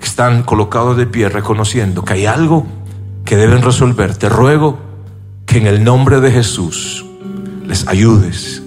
están 0.00 0.42
colocados 0.42 0.96
de 0.96 1.06
pie 1.06 1.28
reconociendo 1.28 2.02
que 2.02 2.14
hay 2.14 2.24
algo 2.24 2.66
que 3.26 3.36
deben 3.36 3.60
resolver. 3.60 4.16
Te 4.16 4.30
ruego 4.30 4.78
que 5.44 5.58
en 5.58 5.66
el 5.66 5.84
nombre 5.84 6.22
de 6.22 6.30
Jesús 6.30 7.04
les 7.68 7.86
ayudes 7.86 8.62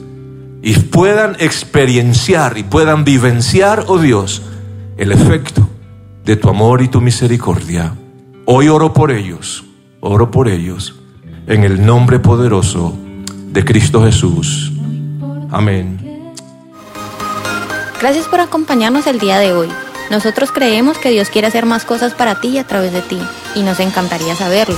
y 0.62 0.76
puedan 0.76 1.36
experienciar 1.40 2.60
y 2.60 2.64
puedan 2.64 3.04
vivenciar, 3.04 3.86
oh 3.88 3.98
Dios, 3.98 4.44
el 4.96 5.12
efecto 5.12 5.68
de 6.24 6.36
tu 6.36 6.50
amor 6.50 6.84
y 6.84 6.88
tu 6.88 7.02
misericordia. 7.02 7.96
Hoy 8.46 8.68
oro 8.68 8.94
por 8.94 9.12
ellos, 9.12 9.66
oro 10.02 10.30
por 10.30 10.48
ellos, 10.48 10.96
en 11.48 11.64
el 11.64 11.84
nombre 11.84 12.20
poderoso 12.20 12.96
de 13.48 13.66
Cristo 13.66 14.04
Jesús. 14.04 14.72
Amén. 15.50 15.98
Gracias 18.00 18.28
por 18.28 18.40
acompañarnos 18.40 19.08
el 19.08 19.18
día 19.18 19.40
de 19.40 19.54
hoy. 19.54 19.68
Nosotros 20.12 20.52
creemos 20.52 21.00
que 21.00 21.10
Dios 21.10 21.30
quiere 21.30 21.48
hacer 21.48 21.66
más 21.66 21.86
cosas 21.86 22.14
para 22.14 22.40
ti 22.40 22.50
y 22.50 22.58
a 22.60 22.68
través 22.68 22.94
de 22.94 23.02
ti, 23.02 23.20
y 23.56 23.64
nos 23.64 23.80
encantaría 23.80 24.36
saberlo. 24.36 24.78